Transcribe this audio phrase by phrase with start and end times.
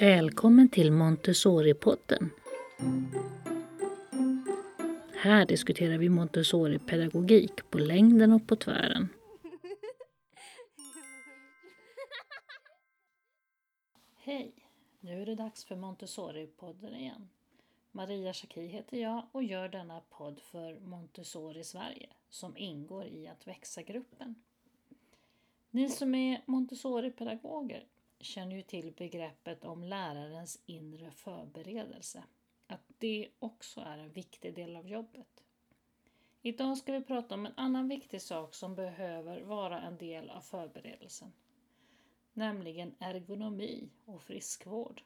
[0.00, 2.30] Välkommen till Montessori-podden.
[5.14, 9.08] Här diskuterar vi Montessori-pedagogik på längden och på tvären.
[14.16, 14.54] Hej!
[15.00, 17.28] Nu är det dags för Montessori-podden igen.
[17.92, 23.46] Maria Schacki heter jag och gör denna podd för Montessori Sverige som ingår i att
[23.46, 24.34] växa-gruppen.
[25.72, 27.86] Ni som är Montessori-pedagoger
[28.18, 32.24] känner ju till begreppet om lärarens inre förberedelse.
[32.66, 35.44] Att det också är en viktig del av jobbet.
[36.42, 40.40] Idag ska vi prata om en annan viktig sak som behöver vara en del av
[40.40, 41.32] förberedelsen.
[42.32, 45.02] Nämligen ergonomi och friskvård.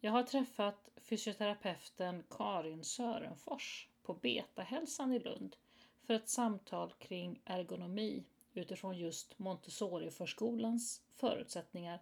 [0.00, 5.56] Jag har träffat fysioterapeuten Karin Sörenfors på Betahälsan i Lund
[6.02, 8.24] för ett samtal kring ergonomi
[8.58, 12.00] utifrån just Montessori-förskolans förutsättningar.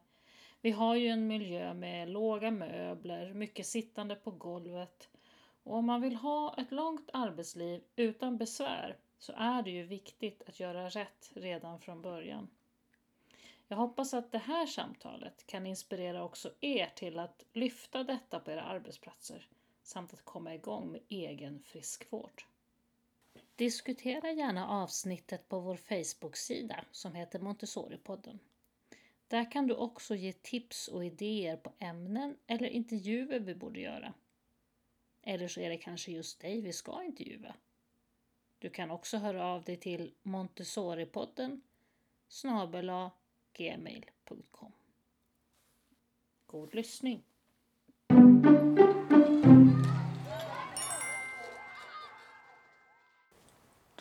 [0.60, 5.08] Vi har ju en miljö med låga möbler, mycket sittande på golvet
[5.62, 10.42] och om man vill ha ett långt arbetsliv utan besvär så är det ju viktigt
[10.46, 12.48] att göra rätt redan från början.
[13.68, 18.50] Jag hoppas att det här samtalet kan inspirera också er till att lyfta detta på
[18.50, 19.48] era arbetsplatser
[19.82, 22.44] samt att komma igång med egen friskvård.
[23.56, 28.38] Diskutera gärna avsnittet på vår Facebook-sida som heter Montessori-podden.
[29.28, 34.14] Där kan du också ge tips och idéer på ämnen eller intervjuer vi borde göra.
[35.22, 37.54] Eller så är det kanske just dig vi ska intervjua.
[38.58, 41.62] Du kan också höra av dig till Montessoripodden
[42.28, 43.10] snabela
[43.52, 44.72] gmail.com.
[46.46, 47.22] God lyssning!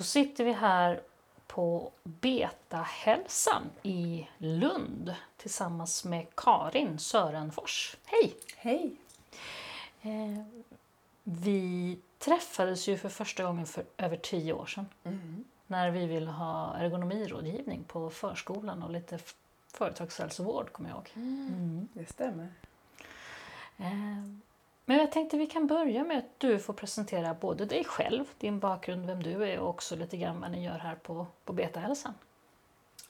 [0.04, 1.02] Då sitter vi här
[1.48, 7.98] på Betahälsan i Lund tillsammans med Karin Sörenfors.
[8.06, 8.36] Hej!
[8.58, 8.96] Hej!
[10.02, 10.44] Eh,
[11.24, 15.44] vi träffades ju för första gången för över tio år sedan Mm.
[15.68, 19.20] när vi ville ha ergonomirådgivning på förskolan och lite
[19.74, 21.12] företagshälsovård, kommer jag ihåg.
[21.16, 21.88] Mm.
[21.94, 22.48] Det stämmer.
[23.78, 24.24] Eh,
[24.86, 28.60] men jag tänkte vi kan börja med att du får presentera både dig själv, din
[28.60, 32.14] bakgrund, vem du är och också lite grann vad ni gör här på, på Betahälsan.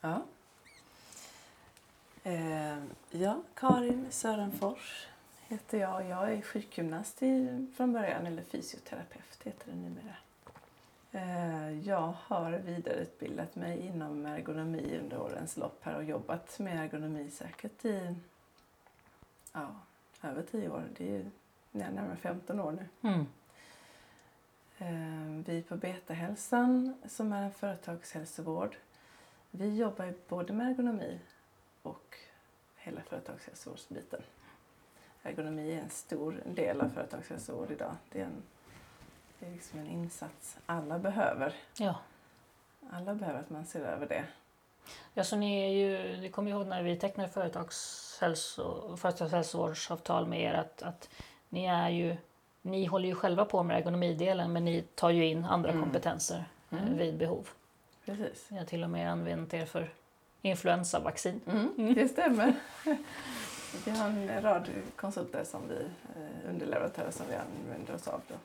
[0.02, 0.22] Ja.
[2.24, 2.78] Eh,
[3.12, 5.08] ja, Karin Sörenfors
[5.48, 6.10] heter jag.
[6.10, 10.16] Jag är sjukgymnast i, från början, eller fysioterapeut heter det numera.
[11.12, 17.30] Eh, jag har vidareutbildat mig inom ergonomi under årens lopp här och jobbat med ergonomi
[17.32, 18.16] säkert i
[19.54, 19.68] ja,
[20.22, 20.84] över tio år.
[20.98, 21.32] Det är
[21.74, 23.10] ju närmare 15 år nu.
[23.10, 23.26] Mm.
[24.78, 28.76] Eh, Vi på Betahälsan som är en företagshälsovård.
[29.52, 31.20] Vi jobbar både med ergonomi
[31.82, 32.18] och
[32.76, 34.22] hela företagshälsovårdsbiten.
[35.24, 37.96] Ergonomi är en stor del av företagshälsovård idag.
[38.12, 38.44] Det är, en,
[39.40, 41.54] det är liksom en insats alla behöver.
[41.78, 41.96] Ja.
[42.90, 44.26] Alla behöver att man ser över det.
[45.14, 50.54] Ja, så ni är ju, ni kommer ihåg när vi tecknade företagshälso, företagshälsovårdsavtal med er
[50.54, 51.10] att, att
[51.54, 52.16] ni är ju,
[52.62, 55.82] ni håller ju själva på med ergonomidelen men ni tar ju in andra Mm.
[55.84, 56.98] kompetenser eh, Mm.
[56.98, 57.50] vid behov.
[58.06, 58.46] Precis.
[58.50, 59.94] Ni har till och med använt er för
[60.42, 61.42] influensavaccin.
[61.48, 62.54] Mm, det stämmer.
[63.86, 65.76] Vi har en rad konsulter som vi,
[66.16, 68.22] eh, underleverantörer som vi använder oss av.
[68.28, 68.36] Då.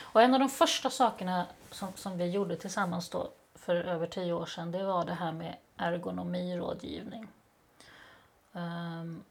[0.00, 4.32] Och en av de första sakerna som, som vi gjorde tillsammans då för över tio
[4.32, 7.28] år sedan, det var det här med ergonomirådgivning.
[8.52, 9.22] Ehm,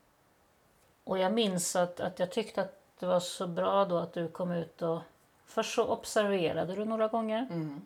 [1.03, 4.28] och jag minns att, att jag tyckte att det var så bra då att du
[4.28, 5.00] kom ut och
[5.45, 7.81] först så observerade du några gånger Mm.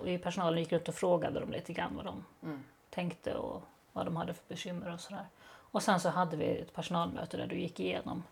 [0.00, 2.64] och i personalen gick runt och frågade dem lite grann vad de Mm.
[2.90, 3.62] tänkte och
[3.92, 5.26] vad de hade för bekymmer och sådär.
[5.70, 8.22] Och sen så hade vi ett personalmöte där du gick igenom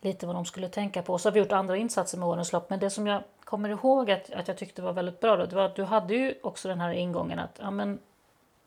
[0.00, 1.18] lite vad de skulle tänka på.
[1.18, 2.70] Så har vi gjort andra insatser med årens lopp.
[2.70, 5.56] Men det som jag kommer ihåg att, att jag tyckte var väldigt bra då, det
[5.56, 7.98] var att du hade ju också den här ingången att ja, men,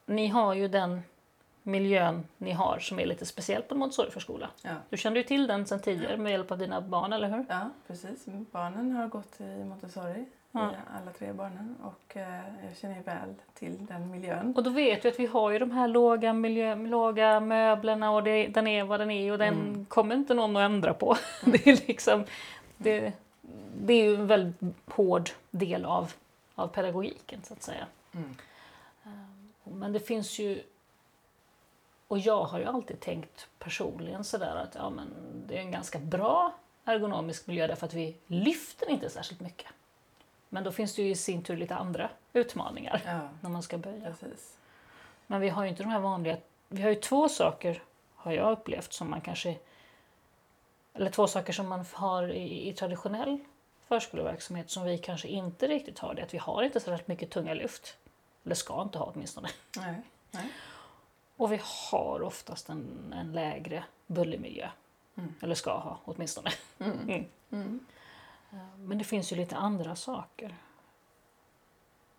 [0.05, 1.01] ni har ju den
[1.71, 4.49] miljön ni har som är lite speciell på en Montessori-förskola.
[4.61, 4.69] Ja.
[4.89, 7.45] Du kände ju till den sedan tidigare med hjälp av dina barn, eller hur?
[7.49, 8.25] Ja, precis.
[8.51, 10.71] Barnen har gått i Montessori, Ja.
[10.71, 11.75] i alla tre barnen.
[11.83, 14.53] Och eh, jag känner väl till den miljön.
[14.57, 18.23] Och då vet vi att vi har ju de här låga, miljö, låga möblerna och
[18.23, 19.85] det, den är vad den är och den Mm.
[19.85, 21.17] kommer inte någon att ändra på.
[21.45, 22.25] Det är liksom
[22.77, 23.13] det,
[23.81, 26.13] det är ju en väldigt hård del av,
[26.55, 27.85] av pedagogiken så att säga.
[28.13, 28.35] Mm.
[29.63, 30.61] Men det finns ju
[32.09, 35.07] och jag har ju alltid tänkt personligen sådär att ja, men
[35.47, 36.53] det är en ganska bra
[36.85, 39.67] ergonomisk miljö därför att vi lyfter inte särskilt mycket.
[40.49, 43.77] Men då finns det ju i sin tur lite andra utmaningar Ja, när man ska
[43.77, 44.13] böja.
[44.19, 44.57] precis.
[45.27, 46.37] Men vi har ju inte de här vanliga...
[46.67, 47.83] Vi har ju två saker,
[48.15, 49.55] har jag upplevt, som man kanske...
[50.93, 53.39] Eller två saker som man har i, i traditionell
[53.87, 56.13] förskoleverksamhet som vi kanske inte riktigt har.
[56.13, 57.97] Det att vi har inte så mycket tunga lyft.
[58.45, 59.49] Eller ska inte ha åtminstone.
[59.77, 60.01] Nej.
[60.31, 60.49] Nej.
[61.39, 61.59] Och vi
[61.91, 64.69] har oftast en, en lägre bullermiljö.
[65.15, 65.33] Mm.
[65.41, 66.49] Eller ska ha åtminstone.
[66.79, 66.91] Mm.
[67.09, 67.25] Mm.
[67.51, 67.79] Mm.
[68.51, 70.55] Eh, Men det finns ju lite andra saker.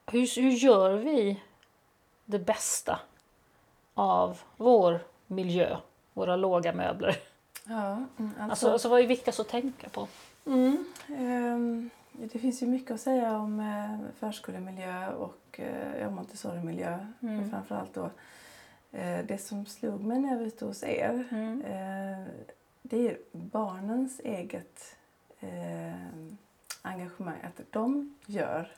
[0.06, 1.43] Hur, hur gör vi
[2.25, 3.00] det bästa
[3.94, 5.76] av vår miljö,
[6.12, 7.16] våra låga möbler?
[7.64, 10.08] Ja, mm, alltså, Alltså, alltså vad är viktigast att tänka på?
[11.08, 17.50] ehm, det finns ju mycket att säga om eh, förskolemiljö och eh, ja, Montessori-miljö Mm.
[17.50, 18.11] framförallt då.
[18.92, 21.62] Eh, det som slog mig när jag var ute hos er Mm.
[21.62, 22.26] eh,
[22.82, 24.96] det är barnens eget
[25.40, 26.06] eh,
[26.82, 27.40] engagemang.
[27.42, 28.69] Att de gör,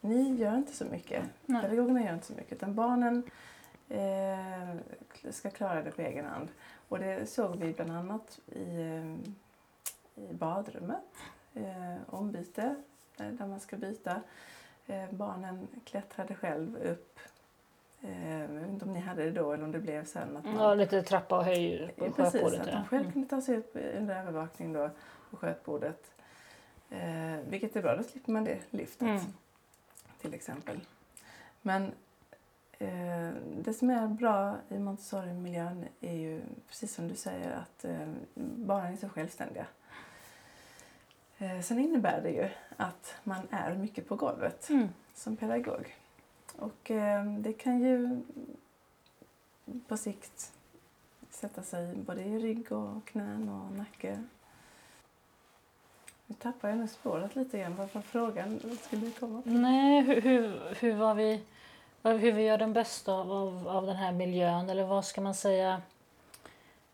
[0.00, 1.62] ni gör inte så mycket, Nej.
[1.62, 3.22] pedagogerna gör inte så mycket utan barnen
[5.30, 6.48] ska klara det på egen hand.
[6.88, 8.60] Och det såg vi bland annat i,
[10.14, 11.02] i badrummet,
[12.06, 12.74] ombyte
[13.16, 14.20] där man ska byta.
[15.10, 17.18] Barnen klättrade själv upp.
[18.02, 20.44] Eh, jag vet inte om ni hade det då eller om det blev sen att
[20.44, 22.60] man Ja, lite trappa och höj på Precis, sjöbordet.
[22.60, 23.12] att de själv Mm.
[23.12, 24.90] kunde ta sig upp under övervakning då
[25.30, 26.10] på skötbordet.
[26.90, 29.20] Eh, vilket är bra, då slipper man det lyftet Mm.
[30.20, 30.80] till exempel.
[31.62, 31.92] Men
[32.78, 33.30] eh,
[33.64, 38.12] det som är bra i Montessori-miljön är ju precis som du säger att eh,
[38.56, 39.66] barnen är så självständiga.
[41.38, 44.88] Eh, sen innebär det ju att man är mycket på golvet Mm.
[45.14, 45.96] som pedagog.
[46.56, 48.22] Och ehm, det kan ju
[49.88, 50.52] på sikt
[51.30, 54.24] sätta sig både i rygg och knän och nacke.
[56.26, 57.76] Nu tappar jag nu spåret lite grann.
[57.76, 58.60] varför frågan?
[58.82, 59.60] Skulle komma till?
[59.60, 61.42] Nej, hur, hur, hur, var vi,
[62.02, 65.34] hur vi gör den bästa av, av, av den här miljön, eller vad ska man
[65.34, 65.82] säga?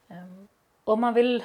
[0.08, 0.49] Ehm,
[0.84, 1.44] om, man vill,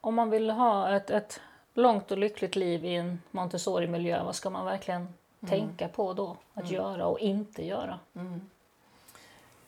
[0.00, 1.40] om man vill ha ett, ett
[1.74, 5.14] långt och lyckligt liv i en Montessori-miljö, vad ska man verkligen
[5.46, 6.36] tänka på då?
[6.54, 6.74] Att Mm.
[6.74, 7.98] göra och inte göra?
[8.14, 8.40] Mm.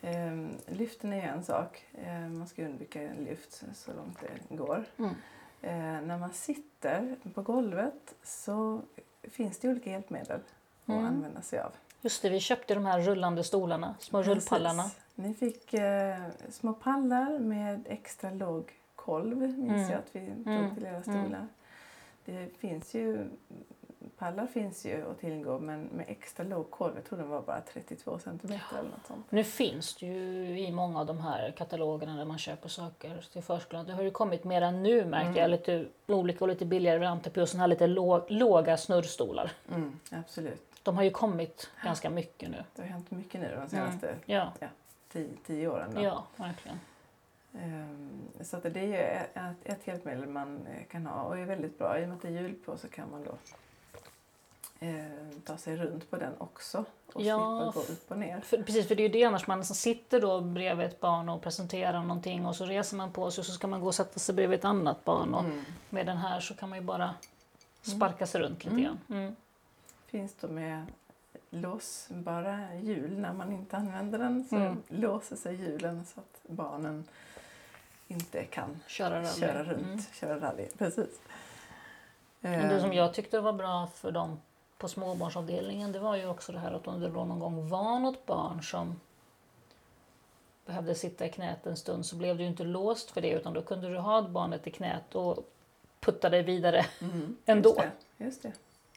[0.01, 1.85] Eh, lyften är en sak.
[2.05, 4.17] Eh, man ska undvika lyft så långt
[4.49, 4.85] det går.
[4.97, 5.09] Mm.
[5.61, 8.81] Eh, när man sitter på golvet så
[9.23, 10.53] finns det olika hjälpmedel att
[10.93, 11.05] Mm.
[11.05, 11.71] använda sig av.
[12.01, 14.83] Just det, vi köpte de här rullande stolarna, små rullpallarna.
[14.83, 14.99] Precis.
[15.15, 16.19] Ni fick eh,
[16.49, 19.89] små pallar med extra låg kolv, minns Mm.
[19.89, 20.75] jag att vi tog Mm.
[20.75, 21.03] till era Mm.
[21.03, 21.47] stolar.
[22.25, 23.27] Det finns ju,
[24.21, 27.61] pallar finns ju att tillgå men med extra låg kolv, jag tror den var bara
[27.61, 29.31] 32 centimeter eller något sånt.
[29.31, 33.41] Nu finns det ju i många av de här katalogerna där man köper saker till
[33.41, 33.85] förskolan.
[33.85, 35.41] Det har ju kommit mera nu märkte Mm.
[35.41, 39.51] jag, lite olika och lite billigare varianter på sådana här lite lå- låga snurrstolar.
[39.71, 40.61] Mm, absolut.
[40.83, 42.63] De har ju kommit ganska mycket nu.
[42.75, 44.51] Det har hänt mycket nu de senaste Ja,
[45.11, 45.89] tio, tio åren.
[45.93, 45.99] Då.
[45.99, 46.03] Mm.
[46.13, 46.79] ja verkligen.
[47.61, 48.09] Ehm,
[48.41, 51.99] Så att det är ju ett, ett hjälpmedel man kan ha och är väldigt bra.
[51.99, 53.31] I och med att det är hjul på så kan man då
[55.45, 58.39] ta sig runt på den också och Ja, slippa gå upp och ner.
[58.41, 61.29] För, precis, för det är ju det annars man liksom sitter då bredvid ett barn
[61.29, 63.95] och presenterar någonting och så reser man på sig och så ska man gå och
[63.95, 65.33] sätta sig bredvid ett annat barn.
[65.33, 65.65] Och Mm.
[65.89, 67.13] med den här så kan man ju bara
[67.81, 68.83] sparka sig runt lite Mm.
[68.83, 68.99] grann.
[69.21, 69.35] Mm.
[70.05, 70.85] Finns då med
[71.49, 74.83] låsbara hjul när man inte använder den så Mm.
[74.87, 77.03] låser sig hjulen så att barnen
[78.07, 79.39] inte kan Köra rally.
[79.39, 79.99] köra runt, Mm.
[80.13, 80.67] köra rally.
[80.77, 81.09] Precis.
[82.39, 84.39] Men det som Ehm, jag tyckte var bra för dem
[84.81, 87.99] på småbarnsavdelningen det var ju också det här att om det då någon gång var
[87.99, 88.99] något barn som
[90.65, 93.61] behövde sitta i knät en stund så blev ju inte låst för det utan då
[93.61, 95.49] kunde du ha barnet i knät och
[95.99, 97.69] putta dig vidare mm, ändå.
[97.69, 97.79] Just
[98.17, 98.51] det, just det.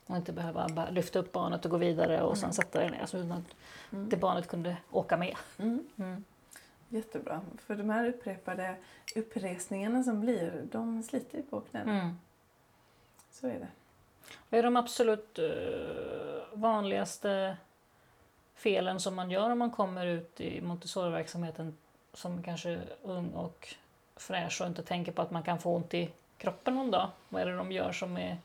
[0.06, 2.52] och inte behöva bara lyfta upp barnet och gå vidare och sen Mm.
[2.52, 3.06] sätta dig ner.
[3.06, 3.54] Så utan att
[3.92, 4.08] Mm.
[4.08, 5.36] det barnet kunde åka med.
[5.58, 5.86] Mm.
[5.96, 6.24] Mm.
[6.88, 7.40] Jättebra.
[7.58, 8.76] För de här upprepade
[9.16, 11.92] uppresningarna som blir, de sliter ju på knäna.
[12.00, 12.18] Mm.
[13.30, 13.68] Så är det.
[14.50, 17.56] Vad är de absolut eh, vanligaste
[18.54, 21.76] felen som man gör om man kommer ut i Montessori-verksamheten
[22.12, 23.74] som kanske är ung och
[24.16, 27.10] fräsch och inte tänker på att man kan få ont i kroppen någon dag?
[27.28, 28.38] Vad är det de gör som är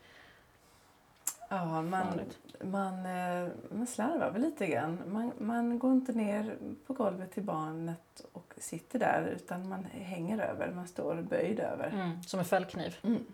[1.49, 2.37] Ja, man, vanligt?
[2.63, 5.01] man, eh, man slarvar väl lite grann.
[5.07, 6.55] Man, man går inte ner
[6.87, 11.87] på golvet till barnet och sitter där utan man hänger över, man står böjd över.
[11.87, 12.97] Mm, som en fällkniv.
[13.03, 13.25] Mm.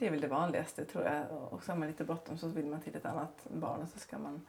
[0.00, 1.30] Det är väl det vanligaste tror jag.
[1.52, 3.98] Och så har man lite bråttom så vill man till ett annat barn och så
[3.98, 4.46] ska man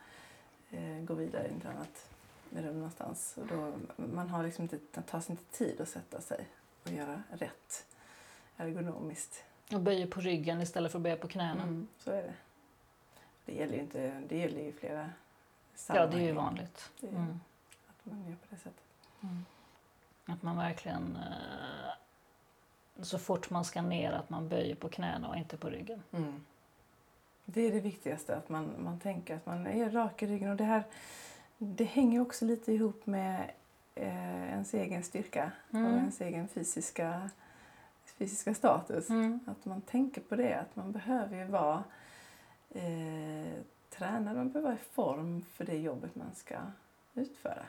[0.72, 2.10] eh, gå vidare in till ett annat
[2.50, 3.38] rum någonstans.
[3.38, 6.48] Och då, man har liksom inte, det tar sig inte tid att sätta sig
[6.84, 7.86] och göra rätt
[8.58, 9.44] ergonomiskt.
[9.74, 11.64] Och böjer på ryggen istället för att böja på knäna.
[11.64, 12.34] Mm, så är det.
[13.46, 15.10] Det gäller ju, inte, det gäller ju flera Ja,
[15.76, 16.12] sammanhang.
[16.12, 16.90] det är ju vanligt.
[17.02, 17.40] Är- Mm.
[17.90, 18.84] Att man gör på det sättet.
[20.26, 21.94] Att man verkligen eh,
[23.02, 26.04] så fort man ska ner att man böjer på knäna och inte på ryggen.
[26.12, 26.46] Mm.
[27.46, 30.50] Det är det viktigaste, att man, man tänker att man är rak i ryggen.
[30.50, 30.84] Och det, här,
[31.58, 33.52] det hänger också lite ihop med
[33.96, 35.86] eh, ens egen styrka Mm.
[35.86, 37.30] och ens egen fysiska,
[38.06, 39.10] fysiska status.
[39.10, 39.40] Mm.
[39.46, 41.84] Att man tänker på det, att man behöver ju vara
[42.70, 43.54] eh,
[43.90, 46.56] tränad, man behöver vara i form för det jobbet man ska
[47.14, 47.66] utföra.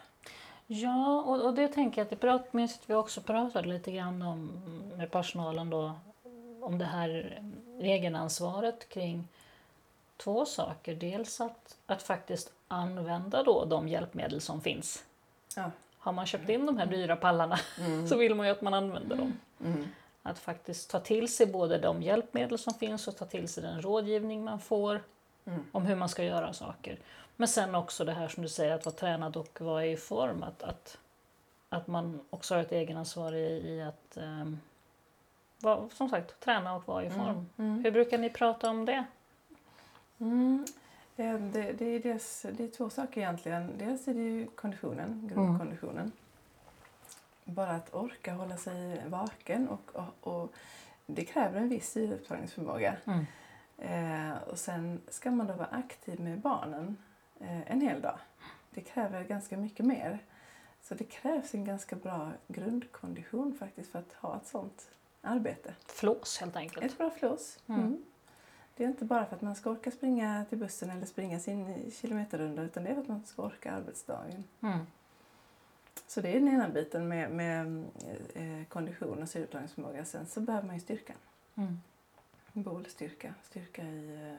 [0.66, 3.92] Ja, och, och det tänker jag att det prat, minns att vi också pratade lite
[3.92, 4.62] grann om
[4.96, 5.92] med personalen då
[6.60, 7.42] om det här
[7.80, 9.28] egenansvaret kring
[10.16, 10.94] två saker.
[10.94, 15.04] Dels att, att faktiskt använda då de hjälpmedel som finns.
[15.56, 15.70] Ja.
[15.98, 17.58] Har man köpt in de här dyra pallarna
[18.08, 19.38] så vill man ju att man använder dem.
[19.64, 19.88] Mm.
[20.22, 23.82] Att faktiskt ta till sig både de hjälpmedel som finns och ta till sig den
[23.82, 25.00] rådgivning man får
[25.44, 25.64] Mm.
[25.72, 26.98] om hur man ska göra saker.
[27.36, 30.42] Men sen också det här som du säger att vara tränad och vara i form.
[30.42, 30.98] Att, att,
[31.68, 34.60] att man också har ett egenansvar i, i att um,
[35.58, 37.48] vara, som sagt träna och vara i form.
[37.56, 37.84] Mm.
[37.84, 39.04] Hur brukar ni prata om det?
[40.18, 40.66] Mm.
[41.16, 43.78] Eh, Det, det, är dels, det är två saker egentligen.
[43.78, 46.12] Dels är det ju konditionen, grundkonditionen.
[47.44, 50.52] Bara att orka hålla sig vaken och, och, och
[51.06, 52.96] det kräver en viss syreupptagningsförmåga.
[53.04, 53.26] Mm.
[53.78, 56.96] Eh, och sen ska man då vara aktiv med barnen
[57.66, 58.18] en hel dag.
[58.70, 60.18] Det kräver ganska mycket mer.
[60.82, 64.88] Så det krävs en ganska bra grundkondition faktiskt för att ha ett sånt
[65.20, 65.74] arbete.
[65.86, 66.86] Flås helt enkelt.
[66.86, 67.58] Ett bra flås.
[67.66, 67.80] Mm.
[67.80, 68.04] Mm.
[68.76, 71.90] Det är inte bara för att man ska orka springa till bussen eller springa sin
[71.90, 74.44] kilometerrunda utan det är för att man ska orka arbetsdagen.
[74.60, 74.78] Mm.
[76.06, 77.84] Så det är den ena biten med, med
[78.34, 80.04] eh, kondition och syreupptagningsförmåga.
[80.04, 81.16] Sen så behöver man ju styrkan.
[81.54, 81.80] Mm.
[82.52, 84.34] Bålstyrka, styrka i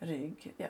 [0.00, 0.68] eh, rygg, ja,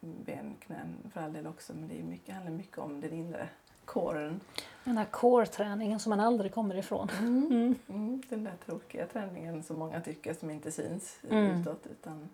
[0.00, 1.74] ben, knän för all del också.
[1.74, 3.48] Men det är mycket, handlar mycket om den inre
[3.84, 4.40] kåren.
[4.84, 7.08] Den här core-träningen som man aldrig kommer ifrån.
[7.18, 7.74] Mm.
[7.88, 11.60] Mm, den där tråkiga träningen som många tycker som inte syns Mm.
[11.60, 11.86] utåt.
[11.86, 12.28] Utan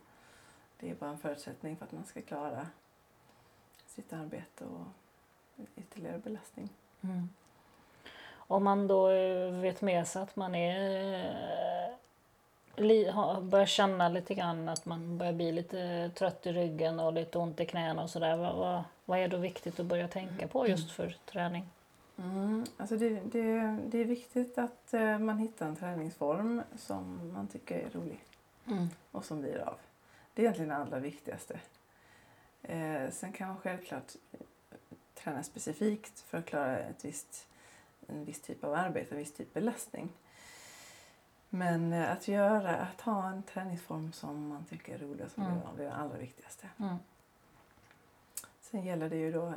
[0.80, 2.66] det är bara en förutsättning för att man ska klara
[3.86, 4.86] sitt arbete och
[5.76, 6.68] ytterligare belastning.
[7.00, 7.28] Mm.
[8.34, 11.14] Om man då eh, vet med sig att man är
[11.90, 11.94] eh,
[13.42, 17.60] börjar känna lite grann att man börjar bli lite trött i ryggen och lite ont
[17.60, 18.36] i knäna och sådär.
[18.36, 21.64] Vad, vad, vad är då viktigt att börja tänka på just för träning?
[22.18, 27.46] Mm, alltså det, det, det är viktigt att eh, man hittar en träningsform som man
[27.46, 28.20] tycker är rolig.
[28.66, 28.88] Mm.
[29.10, 29.76] och som blir av.
[30.34, 31.60] Det är egentligen det allra viktigaste.
[32.62, 34.40] Eh, sen kan man självklart eh,
[35.14, 37.46] träna specifikt för att klara ett visst,
[38.06, 40.08] en viss typ av arbete, en viss typ av belastning.
[41.54, 45.42] Men eh, att göra, att ha en träningsform som man tycker är rolig och som
[45.42, 45.58] Mm.
[45.76, 46.68] det är det allra viktigaste.
[46.78, 46.96] Mm.
[48.60, 49.54] Sen gäller det ju då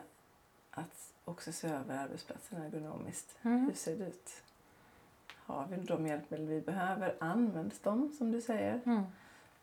[0.72, 3.38] att också se över arbetsplatsen ergonomiskt.
[3.42, 3.66] Mm.
[3.66, 4.44] Hur ser det ut?
[5.36, 7.16] Har vi de hjälpmedel vi behöver?
[7.20, 8.82] Används de som du säger?
[8.86, 9.04] Mm.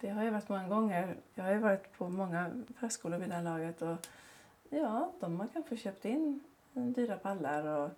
[0.01, 1.17] Det har jag varit många gånger.
[1.35, 3.97] Jag har ju varit på många förskolor vid det här laget och
[4.71, 6.41] ja, de har kanske köpt in
[6.73, 7.91] dyra pallar och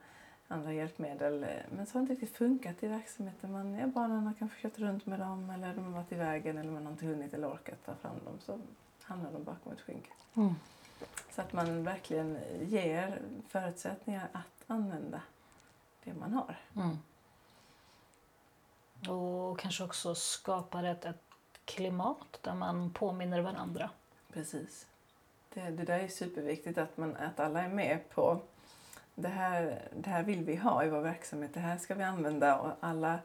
[0.48, 3.52] andra hjälpmedel men så har det inte riktigt funkat i verksamheten.
[3.52, 6.58] Man, ja, barnen har kanske kört runt med dem eller de har varit i vägen
[6.58, 8.60] eller man har inte hunnit eller orkat ta fram dem så
[9.02, 10.10] hamnar de bakom ett skynke.
[10.34, 10.54] Mm.
[11.30, 15.20] Så att man verkligen ger förutsättningar att använda
[16.04, 16.56] det man har.
[16.76, 16.98] Mm.
[19.08, 21.22] Och kanske också skapar ett, ett
[21.64, 23.90] klimat där man påminner varandra.
[24.32, 24.86] Precis.
[25.54, 28.40] Det, det där är superviktigt att, man, att alla är med på
[29.14, 32.58] det här, det här vill vi ha i vår verksamhet, det här ska vi använda
[32.58, 33.18] och alla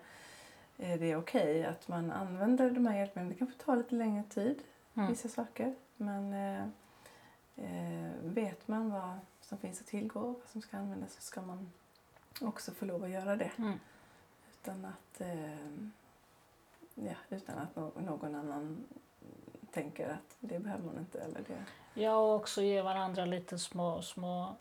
[0.78, 3.30] är det okej att man använder de här hjälpmedlen.
[3.30, 4.60] Det kan få ta lite längre tid,
[4.94, 5.10] Mm.
[5.10, 6.64] vissa saker, men eh,
[7.56, 11.42] eh, vet man vad som finns att tillgå och vad som ska användas så ska
[11.42, 11.72] man
[12.42, 13.80] också få lov att göra det Mm.
[14.54, 15.68] utan att, eh,
[16.96, 18.84] ja, utan att nå- någon annan
[19.72, 21.64] tänker att det behöver man inte eller det
[22.02, 24.56] Ja, och också ge varandra lite små, små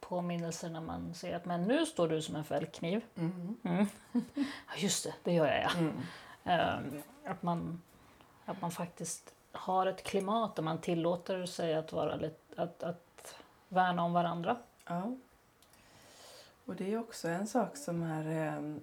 [0.00, 3.04] påminnelser när man ser att men nu står du som en fällkniv.
[3.16, 3.56] Mm.
[3.62, 3.86] Mm.
[4.34, 5.70] Ja, just det, det gör jag ja.
[5.78, 6.00] Mm.
[6.44, 7.82] Ehm, att, man,
[8.44, 13.34] att man faktiskt har ett klimat där man tillåter sig att, vara lite, att, att
[13.68, 14.56] värna om varandra.
[14.86, 15.16] Ja.
[16.64, 18.76] Och det är också en sak som är eh,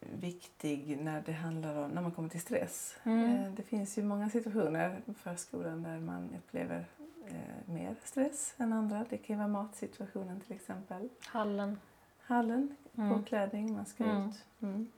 [0.00, 2.96] viktig när det handlar om när man kommer till stress.
[3.02, 3.36] Mm.
[3.36, 6.86] Eh, det finns ju många situationer på förskolan där man upplever
[7.26, 9.04] eh, mer stress än andra.
[9.10, 11.08] Det kan vara matsituationen till exempel.
[11.26, 11.80] Hallen,
[12.26, 13.10] Hallen, Mm.
[13.18, 14.28] påklädning, man ska Mm.
[14.28, 14.44] ut.
[14.62, 14.90] Mm.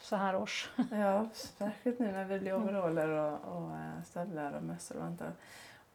[0.00, 0.70] så här års.
[0.90, 2.62] Ja, särskilt nu när det blir Mm.
[2.62, 5.32] overaller och, och eh, stövlar och mössor och vantar.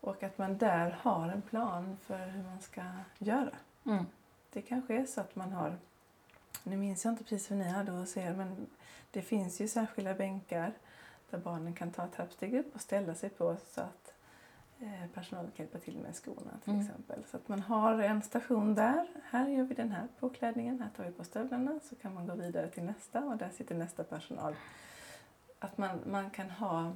[0.01, 2.81] Och att man där har en plan för hur man ska
[3.19, 3.49] göra.
[3.85, 4.05] Mm.
[4.53, 5.77] Det det kanske är så att man har,
[6.63, 8.67] nu minns jag inte precis vad ni hade hos er, men
[9.11, 10.73] det finns ju särskilda bänkar
[11.29, 14.06] där barnen kan ta trappsteg upp och ställa sig på så att
[14.79, 16.85] eh, personalen kan hjälpa till med skorna till Mm.
[16.85, 17.23] exempel.
[17.31, 21.03] Så att man har en station där, här gör vi den här påklädningen, här tar
[21.03, 24.55] vi på stövlarna, så kan man gå vidare till nästa och där sitter nästa personal.
[25.59, 26.91] Att man, man kan ha,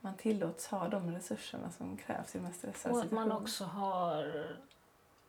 [0.00, 3.64] man tillåts ha de resurserna som krävs i de mest stressade Och att man också
[3.64, 4.46] har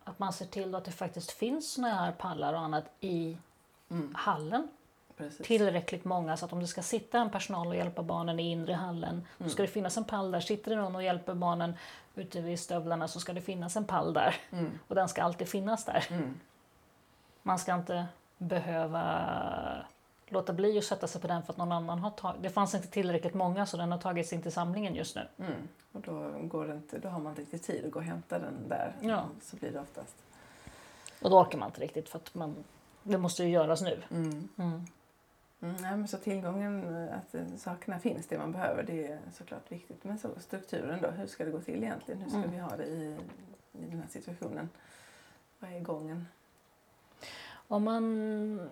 [0.04, 3.38] att man ser till att det faktiskt finns såna här pallar och annat i
[3.90, 4.68] Mm, hallen.
[5.18, 5.48] Precis.
[5.48, 8.74] Tillräckligt många så att om det ska sitta en personal och hjälpa barnen i inre
[8.74, 9.52] hallen då Mm.
[9.52, 10.40] ska det finnas en pall där.
[10.40, 11.74] Sitter det någon och hjälper barnen
[12.16, 14.36] ute vid stövlarna så ska det finnas en pall där.
[14.52, 16.06] Mm, Och den ska alltid finnas där.
[16.10, 16.40] mm,
[17.44, 18.06] Man ska inte
[18.38, 19.86] behöva
[20.28, 22.42] låta bli att sätta sig på den för att någon annan har tagit...
[22.44, 25.28] Det fanns inte tillräckligt många så den har tagits in till samlingen just nu.
[25.40, 25.68] mm.
[25.92, 28.40] Och då, går det inte, då har man inte riktigt tid att gå och hämta
[28.40, 28.96] den där.
[29.02, 29.24] Ja.
[29.42, 30.16] Så blir det oftast.
[31.22, 32.56] Och då orkar man inte riktigt för att man,
[33.04, 34.02] det måste ju göras nu.
[34.12, 34.48] Mm.
[34.58, 34.86] Mm.
[35.62, 39.72] Mm, men så tillgången, eh, att eh, sakerna finns, det man behöver, det är såklart
[39.72, 40.04] viktigt.
[40.04, 42.22] Men så strukturen då, hur ska det gå till egentligen?
[42.22, 42.52] Hur ska Mm.
[42.52, 43.18] vi ha det i,
[43.72, 44.70] i den här situationen?
[45.60, 46.28] Vad är gången?
[47.68, 48.70] Om man,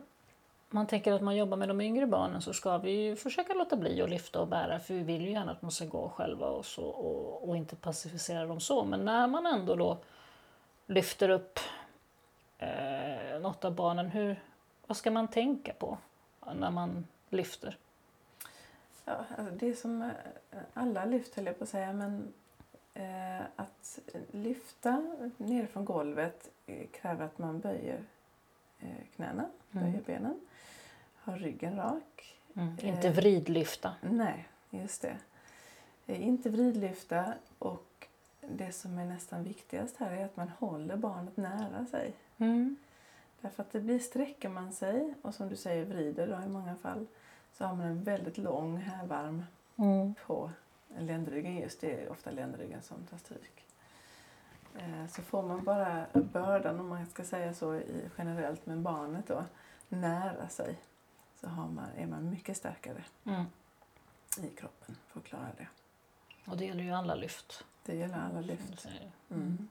[0.70, 3.76] man tänker att man jobbar med de yngre barnen så ska vi ju försöka låta
[3.76, 6.48] bli att lyfta och bära för vi vill ju gärna att de ska gå själva
[6.48, 8.84] och, så, och, och inte pacificera dem så.
[8.86, 9.98] Men när man ändå då
[10.88, 11.60] lyfter upp
[12.58, 14.44] eh, något av barnen, hur,
[14.88, 15.98] vad ska man tänka på
[16.54, 17.78] när man lyfter?
[19.06, 20.10] Ja, alltså det som eh,
[20.74, 22.34] alla lyft höll jag på att säga, men
[22.94, 24.00] eh, att
[24.32, 28.04] lyfta ner från golvet eh, kräver att man böjer
[28.80, 29.86] eh, knäna, Mm.
[29.92, 30.40] böjer benen,
[31.16, 32.38] har ryggen rak.
[32.54, 32.78] Mm.
[32.82, 32.88] Eh.
[32.90, 33.94] Inte vridlyfta.
[34.02, 35.18] Nej, just det.
[36.08, 38.08] Eh, inte vridlyfta och
[38.42, 42.14] det som är nästan viktigast här är att man håller barnet nära sig.
[42.38, 42.76] Mm.
[43.46, 46.76] Därför att det blir, sträcker man sig och som du säger vrider då i många
[46.76, 47.08] fall
[47.54, 49.44] så har man en väldigt lång hävarm
[49.78, 50.16] Mm.
[50.26, 50.52] på
[51.00, 51.82] ländryggen just.
[51.82, 53.66] Det är ofta ländryggen som tar stryk.
[54.76, 59.28] Eh, Så får man bara bördan, om man ska säga så i, generellt med barnet
[59.28, 59.46] då,
[59.90, 60.78] nära sig
[61.42, 63.46] så har man, är man mycket starkare Mm.
[64.38, 65.68] i kroppen för att klara det.
[66.52, 67.66] Och det gäller ju alla lyft.
[67.86, 68.80] Det gäller alla lyft.
[68.80, 69.12] säger.
[69.30, 69.68] Mm.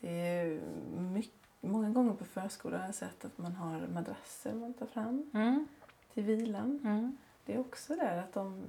[0.00, 0.60] Det är
[1.00, 5.30] mycket, många gånger på förskolan har jag sett att man har madrasser man tar fram
[5.34, 5.68] Mm.
[6.14, 6.80] till vilan.
[6.84, 7.16] Mm.
[7.44, 8.62] Det är också där att de,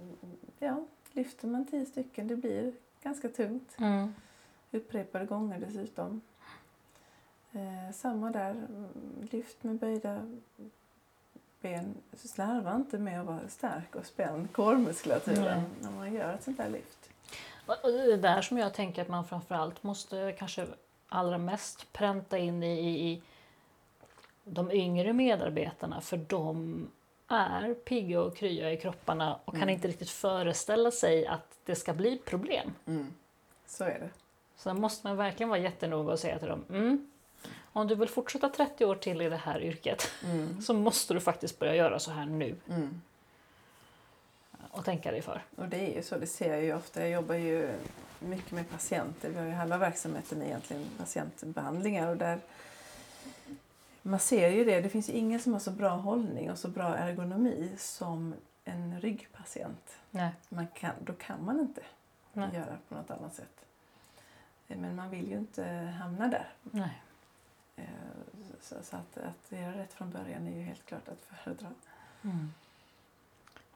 [0.60, 2.73] ja, lyfter man tio stycken, det blir
[3.04, 3.75] ganska tungt.
[3.80, 4.13] Mm.
[4.71, 6.21] Upprepade gånger dessutom.
[7.51, 8.67] Eh, samma där,
[9.32, 10.38] lyft med böjda
[11.62, 11.93] ben.
[12.13, 15.69] Slarva inte med att vara stark och spänd kårmuskulaturen Nej.
[15.82, 17.10] när man gör ett sånt här lyft.
[17.65, 20.67] Och det är där som jag tänker att man framförallt måste kanske
[21.12, 23.21] allra mest pränta in i, i, i
[24.43, 26.88] de yngre medarbetarna för de
[27.28, 29.69] är pigga och krya i kropparna och kan Mm.
[29.76, 32.74] inte riktigt föreställa sig att det ska bli problem.
[33.67, 34.10] Så är det.
[34.56, 37.12] Så där måste man verkligen vara jättenoga och säga till dem mm,
[37.74, 40.62] om du vill fortsätta 30 år till i det här yrket Mm.
[40.65, 43.02] så måste du faktiskt börja göra så här nu Mm.
[44.72, 45.42] Och tänka dig för.
[45.56, 47.02] Och det är ju så, det ser jag ju ofta.
[47.02, 47.74] Jag jobbar ju
[48.20, 49.30] mycket med patienter.
[49.30, 52.40] Vi har ju halva verksamheten egentligen patientbehandlingar och där
[54.02, 54.82] man ser ju det.
[54.82, 59.02] Det finns ju ingen som har så bra hållning och så bra ergonomi som en
[59.02, 59.96] ryggpatient.
[60.12, 60.32] Nej.
[60.50, 61.82] Man kan, då kan man inte
[62.34, 62.50] Nej.
[62.54, 63.66] göra på något annat sätt.
[64.68, 65.64] Men man vill ju inte
[66.00, 66.50] hamna där.
[66.62, 67.02] Nej.
[67.76, 67.86] Eh,
[68.62, 71.68] Så, så att, att göra rätt från början är ju helt klart att föredra.
[72.24, 72.54] Mm.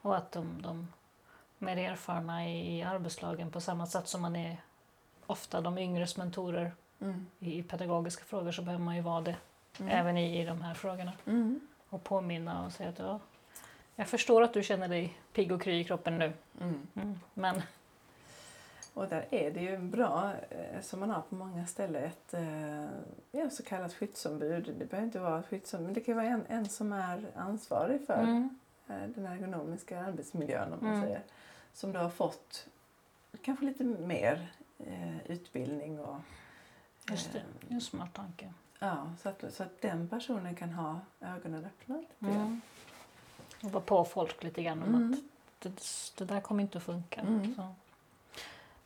[0.06, 0.88] Och att de, de
[1.58, 4.56] mer erfarna i arbetslagen på samma sätt som man är
[5.26, 7.26] ofta de yngres mentorer Mm.
[7.38, 9.36] i pedagogiska frågor så behöver man ju vara det
[9.80, 9.92] Mm.
[9.92, 11.12] även i, i de här frågorna.
[11.26, 11.60] Mm.
[11.88, 13.20] Och påminna och säga att ja,
[13.96, 16.32] jag förstår att du känner dig pigg och kry i kroppen nu.
[16.60, 16.86] Mm.
[16.94, 17.20] Mm.
[17.34, 17.62] Men
[18.94, 22.84] Och där är det ju bra, eh, som man har på många ställen, ett eh,
[23.32, 24.74] ja, så kallat skyddsombud.
[24.78, 28.06] Det behöver inte vara ett skyddsombud, men det kan vara en, en som är ansvarig
[28.06, 28.58] för mm.
[28.86, 31.02] Den ergonomiska arbetsmiljön, om man Mm.
[31.04, 31.22] säger.
[31.72, 32.66] Som då har fått
[33.42, 36.16] kanske lite mer eh, utbildning och
[37.10, 38.52] just det, eh, det är en smart tanke.
[38.78, 41.96] Ja, så att, så att den personen kan ha ögonen öppna.
[41.96, 42.34] lite.
[42.34, 42.60] Mm.
[43.62, 45.12] Och vara på folk lite grann om Mm.
[45.12, 45.18] att
[45.62, 45.82] det,
[46.18, 47.20] det där kommer inte att funka.
[47.20, 47.54] Mm.
[47.54, 47.74] Så.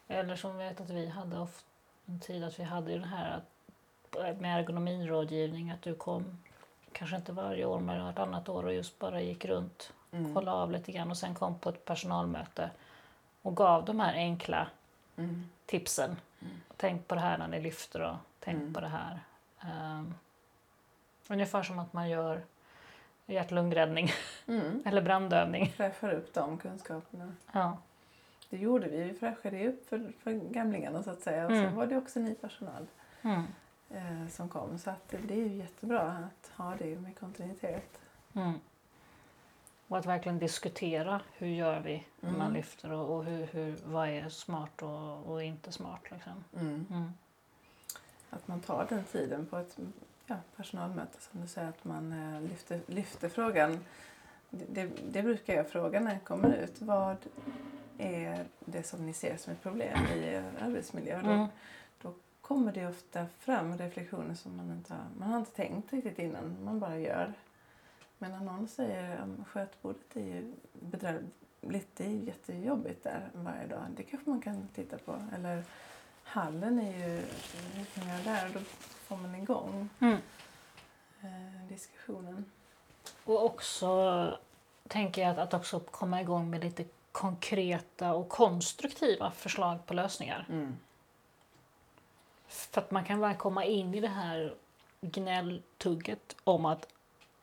[0.09, 1.67] Eller som vi vet att vi hade ofta
[2.07, 6.39] en tid att vi hade ju det här att, med ergonomirådgivning att du kom
[6.93, 10.35] kanske inte varje år men vartannat år och just bara gick runt, Mm.
[10.35, 12.71] kollade av lite grann och sen kom på ett personalmöte
[13.43, 14.67] och gav de här enkla
[15.17, 15.45] Mm.
[15.67, 16.17] tipsen.
[16.41, 16.55] Mm.
[16.77, 18.75] Tänk på det här när ni lyfter och tänk Mm.
[18.75, 19.21] på det här.
[19.61, 20.15] Ehm,
[21.29, 22.43] Ungefär som att man gör
[23.27, 24.11] hjärt-lungräddning
[24.47, 24.83] Mm.
[24.87, 25.73] eller brandövning.
[25.77, 27.33] Fräschar upp de kunskaperna.
[27.53, 27.79] Ja.
[28.51, 29.03] Det gjorde vi.
[29.03, 31.45] Vi fräschade upp för, för gamlingarna så att säga.
[31.47, 31.71] Och Mm.
[31.71, 32.87] så var det också ny personal
[33.23, 33.43] Mm.
[33.91, 34.79] Eh, som kom.
[34.79, 38.01] Så att det är ju jättebra att ha det med kontinuitet.
[38.35, 38.53] Mm.
[39.89, 42.53] Och att verkligen diskutera hur gör vi när man Mm.
[42.53, 46.11] lyfter och, och hur, hur, vad är smart och, och inte smart.
[46.11, 46.45] Liksom.
[46.57, 46.87] Mm.
[46.91, 47.13] Mm.
[48.31, 49.77] Att man tar den tiden på ett
[50.27, 53.79] ja, personalmöte som du säger att man eh, lyfter, lyfter frågan.
[54.51, 56.83] Det, det, brukar jag fråga när jag kommer ut.
[56.83, 57.17] Vad
[57.99, 61.21] är det som ni ser som ett problem i arbetsmiljö?
[61.21, 61.47] Mm.
[62.51, 66.65] Kommer det ofta fram reflektioner som man inte har, man har inte tänkt riktigt innan.
[66.65, 67.33] Man bara gör.
[68.19, 73.83] Men när någon säger att skötbordet är ju bedrövligt, det är jättejobbigt där varje dag.
[73.97, 75.23] Det kanske man kan titta på.
[75.35, 75.65] Eller
[76.23, 77.23] hallen är ju,
[77.75, 78.51] hur kan jag göra där?
[78.55, 80.19] Då får man igång Mm.
[81.21, 82.45] eh, diskussionen.
[83.25, 84.39] Och också
[84.89, 90.47] tänker jag att, att också komma igång med lite konkreta och konstruktiva förslag på lösningar.
[92.51, 94.55] För att man kan bara komma in i det här
[95.01, 96.89] gnälltugget om att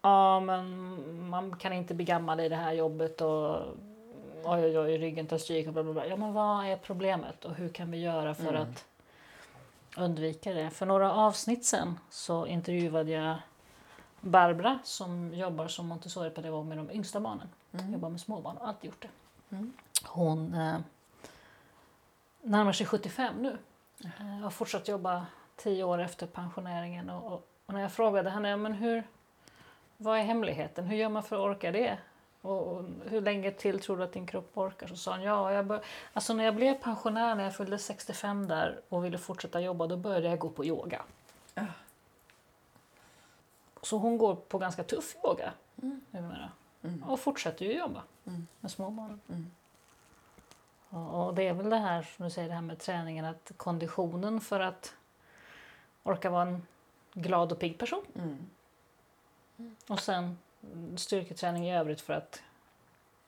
[0.02, 3.56] ja, men man kan inte bli gammal i det här jobbet och
[4.44, 6.06] oj, oj, oj, ryggen tar stryk och bla, bla, bla.
[6.08, 8.62] Ja, men vad är problemet och hur kan vi göra för Mm.
[8.62, 8.86] att
[9.98, 10.70] undvika det?
[10.70, 13.36] För några avsnitt sen så intervjuade jag
[14.22, 17.50] Barbara som jobbar som Montessori-pedagog med de yngsta barnen.
[17.72, 17.94] Mm.
[17.94, 19.10] Jobbar med småbarn och alltid gjort det.
[19.56, 19.74] Mm.
[20.06, 20.78] Hon eh,
[22.42, 23.58] närmar sig 75 nu.
[24.04, 27.10] Eh, har fortsatt jobba tio år efter pensioneringen.
[27.10, 29.04] Och, och, när jag frågade henne, men hur,
[29.98, 30.86] vad är hemligheten?
[30.86, 31.98] Hur gör man för att orka det?
[32.42, 34.88] Och, och hur länge till tror du att din kropp orkar?
[34.88, 35.82] Så sa hon, ja, jag bör,
[36.14, 39.98] alltså när jag blev pensionär, när jag fyllde 65 där och ville fortsätta jobba, då
[39.98, 41.02] började jag gå på yoga.
[41.54, 41.66] Ja.
[43.82, 46.02] Så hon går på ganska tuff yoga Mm.
[46.12, 46.50] numera.
[46.84, 47.04] Mm.
[47.04, 48.48] Och fortsätter ju jobba Mm.
[48.60, 49.22] med småbarnen.
[49.30, 49.52] Mm.
[50.90, 53.52] Och, och det är väl det här som du säger, det här med träningen, att
[53.58, 54.94] konditionen för att
[56.04, 56.68] orka vara en
[57.14, 58.06] glad och pigg person.
[58.16, 58.48] Mm.
[59.88, 60.38] Och sen
[60.74, 62.42] mm, styrketräning i övrigt för att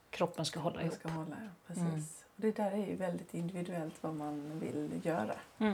[0.10, 0.94] kroppen ska hålla ihop.
[0.94, 1.36] ska hålla.
[1.68, 1.84] Precis.
[1.84, 2.04] Mm.
[2.36, 5.36] Och det där är ju väldigt individuellt vad man vill göra.
[5.58, 5.74] Mm.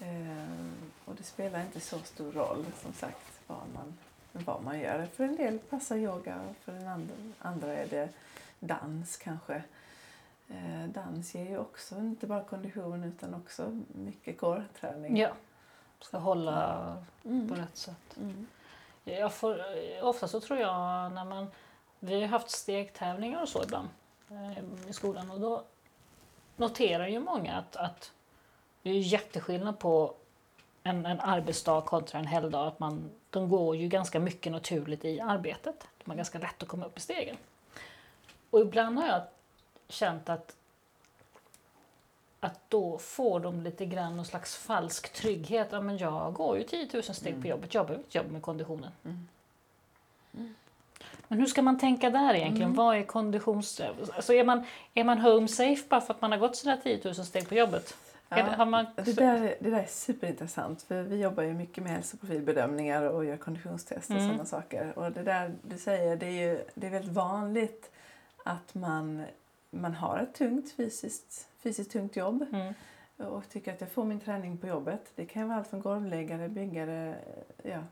[0.00, 0.72] Ehm,
[1.04, 3.98] och det spelar inte så stor roll som sagt vad man,
[4.32, 5.06] vad man gör.
[5.06, 8.08] För en del passar yoga och för den andra, andra är det
[8.60, 9.62] dans kanske.
[10.50, 15.16] Eh, dans ger ju också inte bara kondition utan också mycket core-träning.
[15.16, 15.30] Ja,
[16.00, 17.54] ska hålla på Mm.
[17.54, 18.16] rätt sätt.
[18.16, 18.46] Mm.
[19.04, 19.60] Jag får,
[20.02, 21.46] ofta så tror jag när man...
[21.98, 23.88] Vi har haft stegtävlingar och så ibland
[24.30, 25.64] eh, i skolan och då
[26.56, 28.12] noterar ju många att, att
[28.82, 30.14] det är jätteskillnad på
[30.82, 32.66] en, en arbetsdag kontra en helgdag.
[32.66, 35.86] Att man, de går ju ganska mycket naturligt i arbetet.
[36.04, 37.36] De har ganska lätt att komma upp i stegen.
[38.50, 39.22] Och ibland har jag
[39.90, 40.56] känt att
[42.42, 45.68] att då får de lite grann någon slags falsk trygghet.
[45.70, 47.48] Ja, men jag går ju 10 000 steg på Mm.
[47.50, 48.90] jobbet, jag behöver inte jobba med konditionen.
[49.04, 50.54] Mm.
[51.28, 52.62] Men hur ska man tänka där egentligen?
[52.70, 52.76] Mm.
[52.76, 53.80] Vad är konditions...
[54.14, 57.00] Alltså är, man, är man home safe bara för att man har gått sådär 10
[57.04, 57.96] 000 steg på jobbet?
[58.28, 58.86] Är det, man...
[58.96, 63.36] Det där, det där är superintressant för vi jobbar ju mycket med hälsoprofilbedömningar och gör
[63.36, 64.28] konditionstest och Mm.
[64.28, 64.98] sådana saker.
[64.98, 67.90] Och det där du säger, det är ju det är väldigt vanligt
[68.44, 69.24] att man,
[69.70, 72.74] man har ett tungt fysiskt, fysiskt tungt jobb Mm.
[73.16, 75.12] och tycker att jag får min träning på jobbet.
[75.14, 77.16] Det kan vara allt från golvläggare, byggare,
[77.62, 77.82] ja,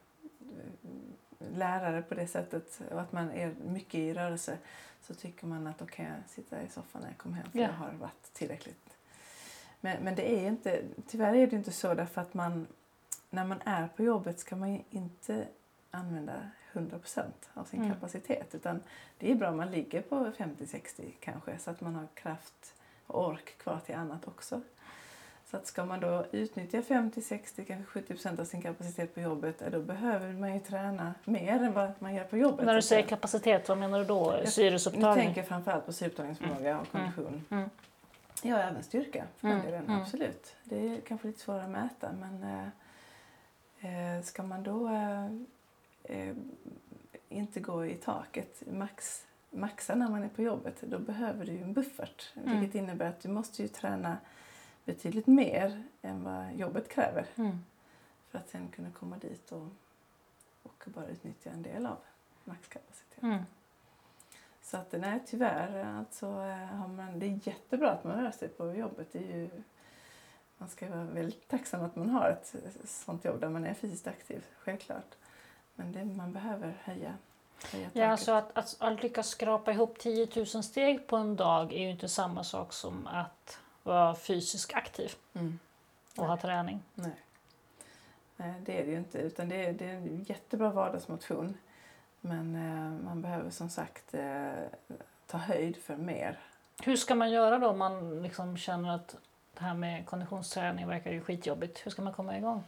[1.38, 4.58] lärare på det sättet och att man är mycket i rörelse
[5.02, 7.58] så tycker man att då kan jag sitta i soffan när jag kommer hem för
[7.58, 7.64] Ja.
[7.66, 8.96] jag har varit tillräckligt.
[9.80, 12.66] Men, men det är inte, tyvärr är det inte så därför att man
[13.30, 15.48] när man är på jobbet ska man inte
[15.90, 17.22] använda 100%
[17.54, 17.94] av sin Mm.
[17.94, 18.80] kapacitet utan
[19.18, 22.74] det är bra om man ligger på 50-60 kanske så att man har kraft
[23.06, 24.60] och ork kvar till annat också.
[25.50, 29.80] Så att ska man då utnyttja 50-60, kanske 70% av sin kapacitet på jobbet, då
[29.80, 32.66] behöver man ju träna mer än vad man gör på jobbet.
[32.66, 34.32] När du säger kapacitet, vad menar du då?
[34.32, 35.24] Jag- Nu Syreupptagning?
[35.24, 37.12] tänker jag framförallt på syupptagningsförmåga och Mm.
[37.12, 37.44] kondition.
[37.50, 37.70] Mm.
[38.42, 40.00] Ja, även styrka för Mm, delen, mm.
[40.00, 40.56] absolut.
[40.64, 42.42] Det är kanske lite svårare att mäta men
[43.82, 45.28] eh, eh, ska man då eh,
[46.08, 46.36] eh,
[47.28, 51.72] inte gå i taket, max, maxa när man är på jobbet, då behöver du en
[51.72, 52.32] buffert.
[52.36, 52.60] Mm.
[52.60, 54.18] Vilket innebär att du måste ju träna
[54.84, 57.58] betydligt mer än vad jobbet kräver Mm.
[58.30, 59.68] för att sen kunna komma dit och,
[60.62, 61.98] och bara utnyttja en del av
[62.44, 63.30] maxkapaciteten.
[63.32, 63.42] Mm.
[64.62, 68.48] Så att nej, tyvärr alltså, eh, har man, det är jättebra att man rör sig
[68.48, 69.12] på jobbet.
[69.12, 69.50] Det är ju,
[70.58, 74.06] man ska vara väldigt tacksam att man har ett sånt jobb där man är fysiskt
[74.06, 75.14] aktiv, självklart.
[75.78, 77.14] Men det, man behöver höja,
[77.72, 78.24] höja Ja, taket.
[78.24, 81.90] så att, att, att lyckas skrapa ihop 10 000 steg på en dag är ju
[81.90, 85.58] inte samma sak som att vara fysiskt aktiv Mm.
[86.16, 86.82] och ha träning.
[86.94, 87.10] Nej.
[88.36, 89.18] Nej, det är det ju inte.
[89.18, 91.56] Utan det är, det är en jättebra vardagsmotion.
[92.20, 94.52] Men eh, man behöver som sagt eh,
[95.26, 96.38] ta höjd för mer.
[96.82, 99.16] Hur ska man göra då om man liksom känner att
[99.54, 101.86] det här med konditionsträning verkar ju skitjobbigt?
[101.86, 102.64] Hur ska man komma igång?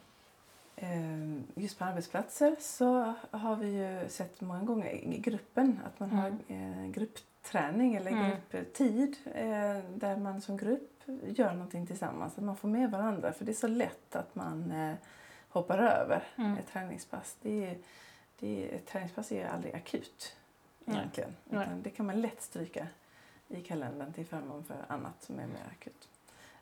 [0.83, 6.11] Eh, just på arbetsplatser så har vi ju sett många gånger i gruppen att man
[6.11, 8.31] har eh, gruppträning eller Mm.
[8.51, 12.39] grupptid eh, där man som grupp gör någonting tillsammans.
[12.39, 13.33] Att man får med varandra.
[13.33, 14.95] För det är så lätt att man eh,
[15.49, 16.59] hoppar över Mm.
[16.59, 17.37] ett träningspass.
[17.43, 17.79] Det är,
[18.41, 20.37] det är, ett träningspass är ju aldrig akut
[20.87, 21.37] egentligen.
[21.45, 21.63] Nej.
[21.67, 22.87] Utan det kan man lätt stryka
[23.49, 26.09] i kalendern till förmån för annat som är mer akut.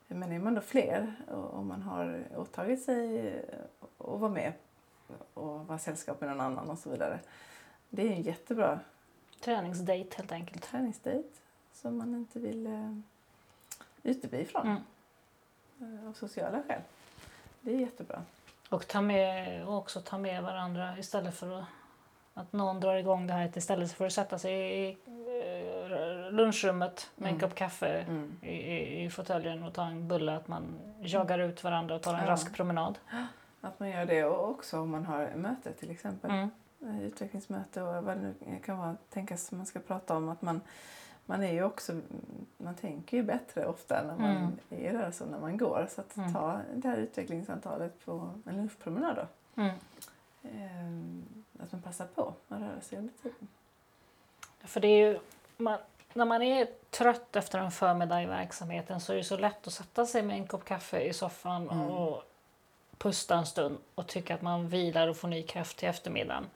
[0.09, 3.33] Men är man då fler och, man har åtagit sig
[3.99, 4.53] att vara med
[5.35, 7.21] och vara sällskap med någon annan och så vidare.
[7.89, 8.81] Det är en jättebra
[9.41, 10.63] Träningsdate helt enkelt.
[10.63, 11.41] träningsdejt
[11.73, 12.97] som man inte vill eh,
[14.03, 14.79] utebli ifrån
[15.79, 15.99] Mm.
[15.99, 16.81] eh, av sociala skäl.
[17.61, 18.23] Det är jättebra.
[18.71, 21.65] Och, ta med, och också ta med varandra istället för att,
[22.35, 24.97] att någon drar igång det här istället för att sätta sig i
[26.31, 27.41] lunchrummet med en Mm.
[27.49, 28.37] kopp kaffe Mm.
[28.43, 30.37] i, i, i fåtöljen och ta en bulle.
[30.37, 32.31] Att man jagar ut varandra och tar en Ja.
[32.31, 32.99] rask promenad.
[33.61, 36.31] Att man gör det och också om man har möte till exempel.
[36.31, 36.51] Mm.
[36.83, 40.29] eh, utvecklingsmöte och vad det nu kan vara tänkas man ska prata om.
[40.29, 40.61] Att man,
[41.27, 42.01] man är ju också,
[42.57, 44.59] man tänker ju bättre ofta när man Mm.
[44.71, 45.87] är i rörelse när man går.
[45.91, 46.33] Så att Mm.
[46.33, 49.27] ta det här utvecklingssamtalet på en lunchpromenad då.
[49.63, 49.75] Mm.
[50.43, 51.25] Ehm,
[51.61, 53.49] att man passar på att röra sig under tiden.
[54.65, 55.19] För det är ju,
[55.59, 55.79] man,
[56.15, 59.73] när man är trött efter en förmiddag i verksamheten så är det så lätt att
[59.73, 61.91] sätta sig med en kopp kaffe i soffan Mm.
[61.91, 62.23] och
[62.99, 66.47] pusta en stund och tycka att man vilar och får ny kraft till eftermiddagen.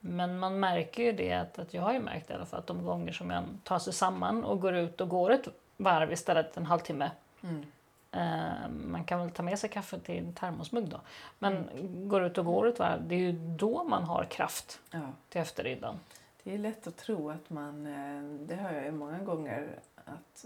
[0.00, 2.66] Men man märker ju det, att, att jag har ju märkt i alla fall att
[2.66, 6.56] de gånger som jag tar sig samman och går ut och går ett varv istället
[6.56, 7.10] en halvtimme.
[7.42, 7.66] Mm.
[8.12, 11.00] Eh, man kan väl ta med sig kaffe till en termosmugg då.
[11.38, 12.08] Men Mm.
[12.08, 15.00] går ut och går ett varv, det är ju då man har kraft Ja.
[15.28, 16.00] till eftermiddagen.
[16.44, 20.44] Det är lätt att tro att man, eh, det hör jag ju många gånger att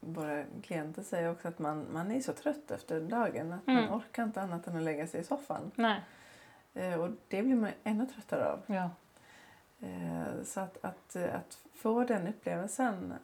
[0.00, 3.84] våra klienter säger också att man, man är så trött efter dagen att Mm.
[3.84, 5.70] man orkar inte annat än att lägga sig i soffan.
[5.74, 6.00] Nej,
[6.74, 8.60] Eh, Och det blir man ännu tröttare av.
[8.66, 8.90] ja.
[9.80, 13.14] Eh, Så att, att, att få den upplevelsen,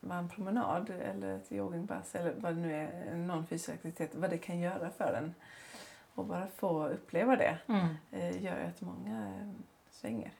[0.00, 4.30] vara en promenad eller ett joggingpass eller vad det nu är, någon fysisk aktivitet, vad
[4.30, 5.34] det kan göra för en.
[6.14, 7.94] Och bara få uppleva det Mm.
[8.42, 9.50] gör ju att många
[10.04, 10.32] svänger.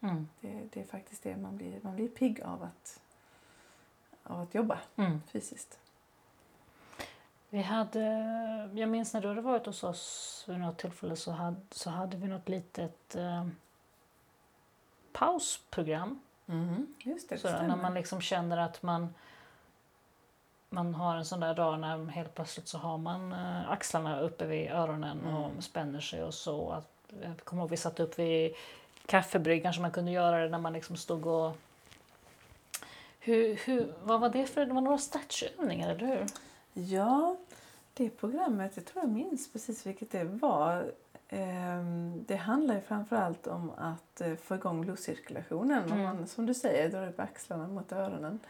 [0.00, 0.28] Mm.
[0.40, 3.00] Det, det är faktiskt det man blir, man blir pigg av att,
[4.22, 5.22] av att jobba Mm.
[5.32, 5.78] fysiskt.
[7.50, 8.00] Vi hade,
[8.74, 12.16] jag minns när du hade varit hos oss vid något tillfälle så hade, så hade
[12.16, 13.46] vi något litet eh,
[15.12, 16.20] pausprogram.
[16.98, 17.76] Just det, det Så när stämmer.
[17.76, 19.14] man liksom känner att man,
[20.68, 24.46] man har en sån där dag när helt plötsligt så har man eh, axlarna uppe
[24.46, 25.34] vid öronen Mm.
[25.34, 26.70] och spänner sig och så.
[26.70, 26.88] Att,
[27.22, 28.54] jag kommer ihåg vi satt upp vid
[29.06, 31.56] kaffebryggan så man kunde göra det när man liksom stod och...
[33.20, 34.66] Hur, hur, vad var det för...
[34.66, 36.26] Det var några stretchövningar, eller hur?
[36.72, 37.36] Ja,
[37.94, 40.92] det programmet, jag tror jag minns precis vilket det var.
[41.28, 45.84] Ehm, Det handlar ju framförallt om att eh, få igång blodcirkulationen.
[45.84, 46.02] Om Mm.
[46.02, 48.40] man, som du säger, drar upp axlarna mot öronen.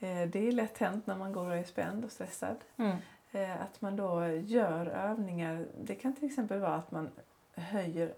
[0.00, 2.56] Eh, Det är lätt hänt när man går och är spänd och stressad.
[2.76, 2.96] Mm.
[3.32, 5.66] Eh, Att man då gör övningar.
[5.82, 7.10] Det kan till exempel vara att man
[7.54, 8.14] höjer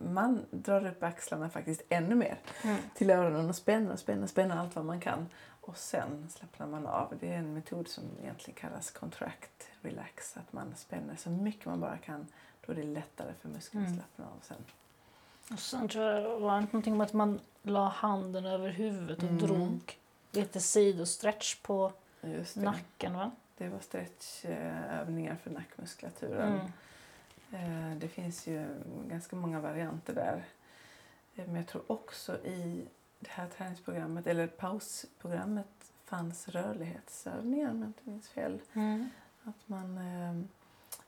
[0.00, 2.76] man drar upp axlarna faktiskt ännu mer Mm.
[2.94, 5.26] till öronen och spänner och spänner, spänner allt vad man kan.
[5.60, 7.14] Och sen slappnar man av.
[7.20, 10.36] Det är en metod som egentligen kallas contract relax.
[10.36, 12.26] Att man spänner så mycket man bara kan.
[12.66, 14.00] Då är det lättare för musklerna att Mm.
[14.00, 14.64] slappna av sen.
[15.52, 19.24] Och sen tror jag var det någonting om att man la handen över huvudet och
[19.24, 19.38] Mm.
[19.38, 19.98] drog
[20.32, 21.92] lite sidostretch på
[22.54, 23.30] nacken, va?
[23.56, 26.52] det var stretchövningar för nackmuskulaturen.
[26.52, 26.72] Mm.
[27.52, 28.66] Eh, Det finns ju
[29.08, 30.44] ganska många varianter där.
[31.36, 32.84] Eh, Men jag tror också i
[33.20, 35.66] det här träningsprogrammet, eller pausprogrammet,
[36.04, 38.60] fanns rörlighetsövningar om jag inte minns fel.
[38.72, 39.08] Mm.
[39.44, 40.42] Att man, eh,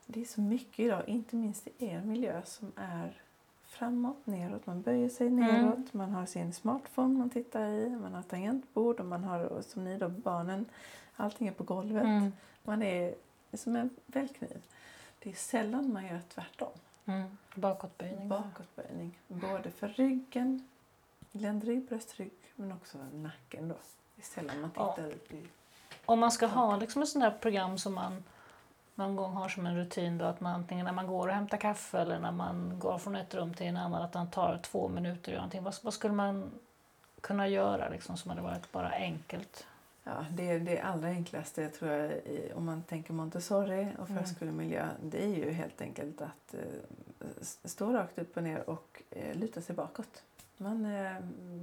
[0.06, 3.22] det är så mycket idag, inte minst i er miljö, som är
[3.64, 4.66] framåt, neråt.
[4.66, 9.06] Man böjer sig neråt, man har sin smartphone man tittar i, man har tangentbord och
[9.06, 10.66] man har, som ni då, barnen,
[11.16, 12.04] allting är på golvet.
[12.04, 12.32] Mm.
[12.64, 13.14] Man är
[13.54, 14.62] som en välkniv.
[15.22, 16.72] Det är sällan man gör tvärtom.
[17.06, 17.38] Mm.
[17.54, 18.28] Bakåtböjning.
[18.28, 19.18] Bakåtböjning.
[19.28, 20.68] Både för ryggen,
[21.32, 23.74] ländrygg, bröstrygg, men också nacken då.
[24.16, 24.92] Det är sällan man Ja.
[24.94, 25.46] tittar upp i...
[26.06, 28.24] Om man ska ha liksom ett sånt här program som man
[28.94, 31.56] någon gång har som en rutin då att man antingen när man går och hämtar
[31.58, 34.88] kaffe eller när man går från ett rum till en annan att man tar två
[34.88, 35.62] minuter och gör någonting.
[35.62, 36.50] Vad, vad skulle man
[37.20, 39.66] kunna göra liksom, som hade varit bara enkelt?
[40.04, 44.24] Ja, det, det allra enklaste tror jag i, om man tänker Montessori och Mm.
[44.24, 47.24] förskolemiljö det är ju helt enkelt att eh,
[47.64, 50.22] stå rakt upp och ner och eh, luta sig bakåt.
[50.56, 51.20] Man eh,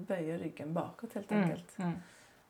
[0.07, 1.77] böjer ryggen bakåt helt enkelt.
[1.77, 1.93] Mm.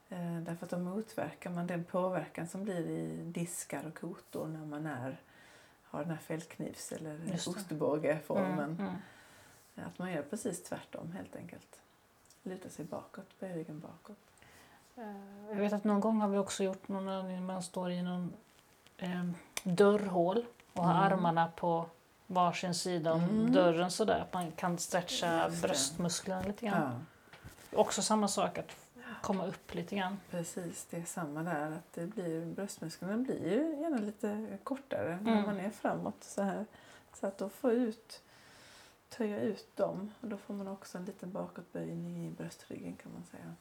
[0.10, 4.66] Eh, därför att då motverkar man den påverkan som blir i diskar och kotor när
[4.66, 5.18] man är,
[5.84, 8.60] har den här fällknivs eller ostbågeformen.
[8.80, 8.80] Mm.
[8.80, 8.96] Mm.
[9.76, 11.82] Att man gör precis tvärtom helt enkelt.
[12.44, 14.29] Luta sig bakåt, böja ryggen bakåt.
[15.00, 18.02] Eh, Jag vet att någon gång har vi också gjort någon övning man står i
[18.02, 18.34] någon
[18.98, 19.26] eh,
[19.64, 21.14] dörrhål och har Mm.
[21.14, 21.86] armarna på
[22.28, 23.52] varsin sida om Mm.
[23.52, 24.20] dörren sådär.
[24.20, 27.06] Att man kan stretcha bröstmusklerna lite grann.
[27.72, 27.80] Ja.
[27.80, 28.76] Också samma sak att
[29.22, 30.20] komma upp lite grann.
[30.30, 31.72] Precis, det är samma där.
[31.72, 35.46] Att det blir, bröstmusklerna blir ju gärna lite kortare när Mm.
[35.46, 36.66] man är framåt så här.
[37.14, 38.22] Så att då få ut,
[39.10, 40.12] töja ut dem.
[40.22, 43.56] Och då får man också en liten bakåtböjning i bröstryggen kan man säga.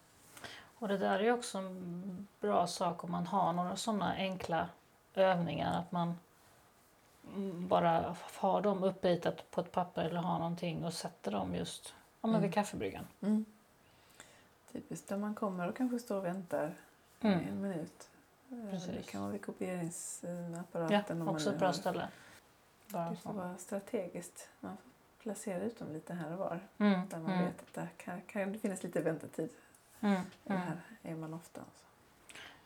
[0.79, 4.69] Och det där är ju också en bra sak om man har några sådana enkla
[5.15, 5.79] övningar.
[5.79, 6.19] Att man
[7.69, 12.29] bara har dem uppritat på ett papper eller har någonting och sätter dem just ja,
[12.29, 12.53] men vid Mm.
[12.53, 13.07] kaffebryggan.
[13.21, 13.45] Mm.
[14.73, 16.75] Typiskt där man kommer och kanske står och väntar
[17.21, 17.49] Mm.
[17.49, 18.09] en minut.
[18.51, 18.91] Eh, Precis.
[18.97, 21.19] Det kan vara vid kopieringsapparaten.
[21.27, 22.09] Ja, också ett bra ställe.
[22.87, 24.49] Bara Det får vara strategiskt.
[24.61, 26.61] Man får placera ut dem lite här och var.
[26.79, 27.09] Mm.
[27.09, 27.45] Där man Mm.
[27.45, 29.51] vet att där kan, kan det finnas lite väntetid.
[30.01, 30.21] Mm.
[30.45, 30.63] Det Mm.
[30.63, 31.61] här är man ofta.
[31.61, 31.85] Alltså.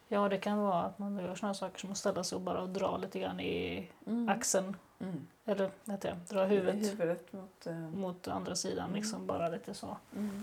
[0.09, 2.67] Ja, det kan vara att man gör sådana saker som att ställa sig och bara
[2.67, 4.29] dra lite grann i Mm.
[4.29, 4.77] axeln.
[5.01, 5.27] Mm.
[5.45, 6.35] Eller vad heter det?
[6.35, 7.67] Dra huvudet Huvudet mot...
[7.67, 8.85] eh, mot andra sidan.
[8.85, 8.97] Mm.
[8.97, 9.97] Liksom bara lite så.
[10.17, 10.43] Mm.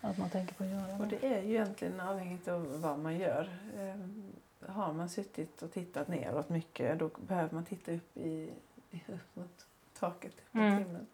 [0.00, 1.26] Att man tänker på att göra Och det.
[1.26, 3.48] är ju egentligen avhängigt av vad man gör.
[3.78, 3.96] Eh,
[4.74, 8.50] har man suttit och tittat neråt mycket då behöver man titta upp, i,
[9.08, 9.66] upp mot
[9.98, 10.78] taket, upp mot Mm.
[10.78, 11.06] himlen.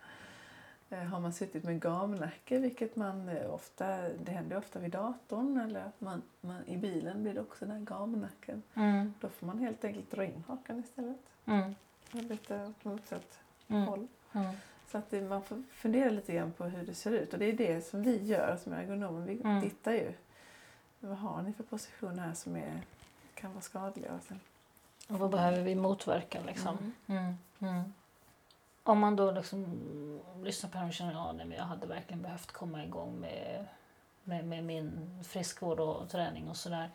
[0.90, 5.60] Eh, har man suttit med gamnacke, vilket man eh, ofta, det händer ofta vid datorn
[5.60, 8.62] eller att man, man, i bilen blir det också den här gamnacken.
[8.74, 9.14] Mm.
[9.20, 11.16] Då får man helt enkelt dra in hakan istället.
[11.44, 11.74] Mm.
[12.10, 13.82] Lite åt motsatt Mm.
[13.82, 14.06] håll.
[14.32, 14.54] Mm.
[14.90, 17.32] Så att det, man får fundera lite grann på hur det ser ut.
[17.32, 19.26] Och det är det som vi gör som ergonomer.
[19.26, 19.62] Vi Mm.
[19.62, 20.12] tittar ju.
[21.00, 22.80] Vad har ni för positioner här som är,
[23.34, 24.12] kan vara skadliga?
[24.14, 24.40] Och sen,
[25.08, 26.92] Och vad behöver vi motverka liksom?
[28.88, 31.86] Om man då liksom lyssnar på det och känner att ja, nej, men jag hade
[31.86, 33.66] verkligen behövt komma igång med,
[34.24, 36.90] med, med min friskvård och träning och sådär.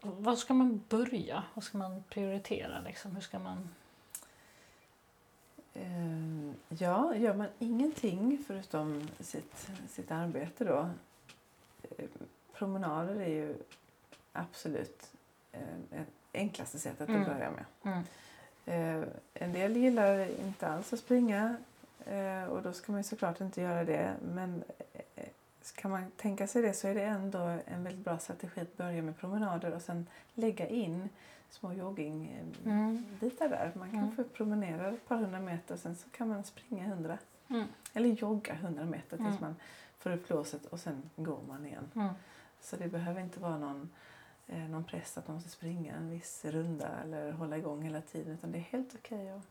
[0.00, 1.42] Var ska man börja?
[1.54, 2.80] Vad ska man prioritera?
[2.80, 3.14] Liksom?
[3.14, 3.68] Hur ska man...
[5.74, 10.88] eh, ja, gör man ingenting förutom sitt, sitt arbete då.
[11.98, 12.04] Eh,
[12.52, 13.56] promenader är ju
[14.32, 15.10] absolut
[15.52, 17.20] eh, det enklaste sättet Mm.
[17.22, 17.64] att börja med.
[17.84, 18.04] Mm.
[18.70, 19.02] Eh,
[19.34, 21.56] en del gillar inte alls att springa
[22.06, 24.14] eh, och då ska man såklart inte göra det.
[24.34, 24.62] Men
[25.16, 25.24] eh,
[25.74, 29.02] kan man tänka sig det så är det ändå en väldigt bra strategi att börja
[29.02, 31.08] med promenader och sen lägga in
[31.50, 33.50] små joggingbitar Mm.
[33.50, 33.72] där.
[33.74, 34.00] Man Mm.
[34.00, 37.18] kanske promenerar ett par hundra meter och sen så kan man springa hundra.
[37.48, 37.64] Mm.
[37.94, 39.40] Eller jogga hundra meter tills Mm.
[39.40, 39.56] man
[39.98, 41.88] får upp låset och sen går man igen.
[41.94, 42.08] Mm.
[42.60, 43.88] Så det behöver inte vara någon, eh,
[44.58, 48.32] någon press att man måste springa en viss runda eller hålla igång hela tiden.
[48.34, 49.42] Utan det är helt okej att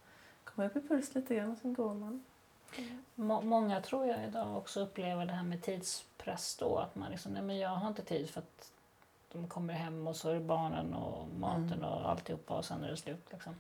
[0.44, 2.24] komma upp i puls lite grann och sen går man.
[3.16, 6.78] Må- Många tror jag idag också upplever det här med tidspress då.
[6.78, 8.72] Att man liksom, nej men jag har inte tid för att
[9.32, 11.84] de kommer hem och så är det barnen och maten Mm.
[11.86, 13.28] och alltihopa och sen är det slut.
[13.32, 13.56] Liksom.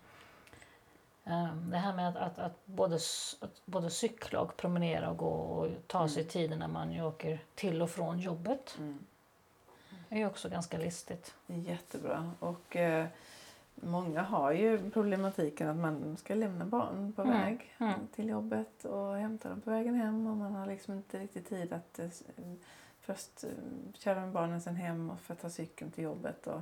[1.25, 2.95] Ehm, Det här med att, att, att, både,
[3.41, 6.30] att både cykla och promenera och gå och ta sig Mm.
[6.32, 8.78] tiden när man åker till och från jobbet
[10.10, 11.34] är ju också ganska listigt.
[11.48, 12.32] Det är jättebra.
[12.39, 13.06] Och eh,
[13.76, 17.34] många har ju problematiken att man ska lämna barn på Mm.
[17.41, 17.93] väg Mm.
[18.15, 21.74] till jobbet och hämta dem på vägen hem och man har liksom inte riktigt tid
[21.74, 22.24] att eh, s-
[23.02, 23.50] först eh,
[23.93, 26.47] köra med barnen sen hem och för att ta cykeln till jobbet.
[26.47, 26.62] Och,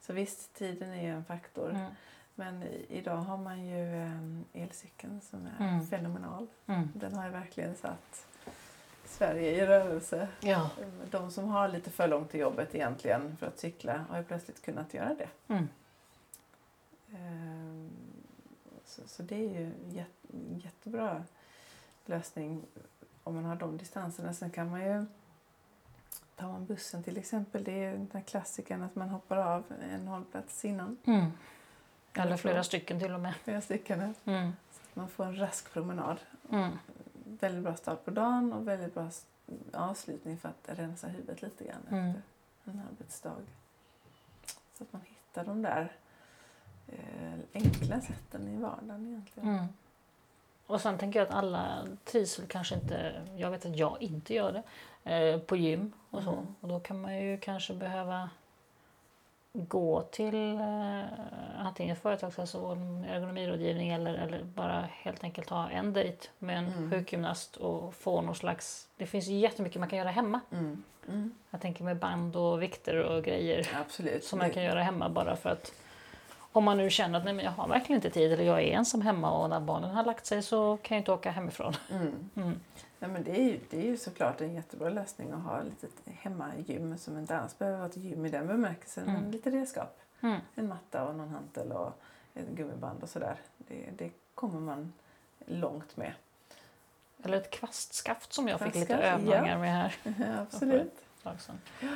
[0.00, 1.70] så visst, tiden är ju en faktor.
[1.70, 1.92] Mm.
[2.34, 5.86] Men idag har man ju eh, elcykeln som är Mm.
[5.86, 6.46] fenomenal.
[6.66, 6.88] Mm.
[6.94, 8.26] Den har ju verkligen satt
[9.08, 10.28] Sverige i rörelse.
[10.40, 10.70] Ja.
[11.10, 14.62] De som har lite för långt till jobbet egentligen för att cykla har ju plötsligt
[14.62, 15.28] kunnat göra det.
[15.54, 15.68] Mm.
[17.14, 17.90] Ehm,
[18.84, 20.28] Så, så det är ju en jätte,
[20.64, 21.24] jättebra
[22.06, 22.62] lösning
[23.24, 24.34] om man har de distanserna.
[24.34, 25.06] Sen kan man ju
[26.36, 30.08] Tar man bussen till exempel, det är den här klassikern att man hoppar av en
[30.08, 30.96] hållplats innan.
[31.04, 31.26] Mm.
[32.14, 33.34] Eller flera stycken till och med.
[33.44, 34.14] flera stycken.
[34.24, 34.52] Mm.
[34.72, 36.20] Så att man får en rask promenad.
[36.50, 36.70] Mm.
[37.40, 39.10] Väldigt bra start på dagen och väldigt bra
[39.72, 42.08] avslutning för att rensa huvudet lite grann Mm.
[42.58, 43.34] efter en arbetsdag.
[44.74, 45.92] Så att man hittar de där
[46.86, 49.48] eh, enkla sätten i vardagen egentligen.
[49.48, 49.64] Mm.
[50.66, 54.52] Och sen tänker jag att alla trivs kanske inte, jag vet att jag inte gör
[54.52, 54.62] det,
[55.14, 56.32] eh, på gym och så.
[56.32, 56.54] Mm.
[56.60, 58.30] Och då kan man ju kanske behöva
[59.66, 61.02] gå till eh,
[61.58, 62.78] antingen företagshälsovård,
[63.08, 66.90] ergonomirådgivning eller, eller bara helt enkelt ha en dejt med en Mm.
[66.90, 68.88] sjukgymnast och få någon slags...
[68.96, 70.40] Det finns ju jättemycket man kan göra hemma.
[70.52, 70.82] Mm.
[71.08, 71.34] Mm.
[71.50, 74.24] Jag tänker med band och vikter och grejer Absolut.
[74.24, 75.72] som man kan göra hemma bara för att
[76.52, 78.72] om man nu känner att nej, men jag har verkligen inte tid eller jag är
[78.72, 81.72] ensam hemma och när barnen har lagt sig så kan jag inte åka hemifrån.
[82.34, 82.60] Mm.
[82.98, 85.86] Ja, men det, är ju, det är ju såklart en jättebra lösning att ha lite
[86.10, 89.20] hemmagym som inte alls behöver vara ett gym i den bemärkelsen, Mm.
[89.22, 90.00] men lite redskap.
[90.20, 90.40] Mm.
[90.54, 91.92] En matta och någon hantel och
[92.34, 93.36] ett gummiband och sådär.
[93.58, 94.92] Det, det kommer man
[95.46, 96.12] långt med.
[97.22, 99.96] Eller ett kvastskaft som jag fick lite Kvastskaft, övningar med här.
[100.42, 101.04] Absolut.
[101.22, 101.60] tag sedan.
[101.80, 101.88] Ja,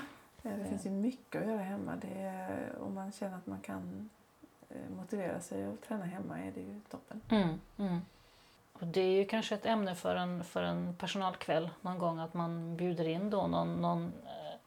[0.42, 1.96] det Det- finns ju mycket att göra hemma.
[1.96, 4.10] Det är, om man känner att man kan
[4.68, 7.20] eh, motivera sig och träna hemma är det ju toppen.
[7.28, 7.60] Mm.
[7.78, 7.98] Mm.
[8.82, 12.34] Och det är ju kanske ett ämne för en, för en personalkväll någon gång att
[12.34, 14.58] man bjuder in då någon, någon, eh,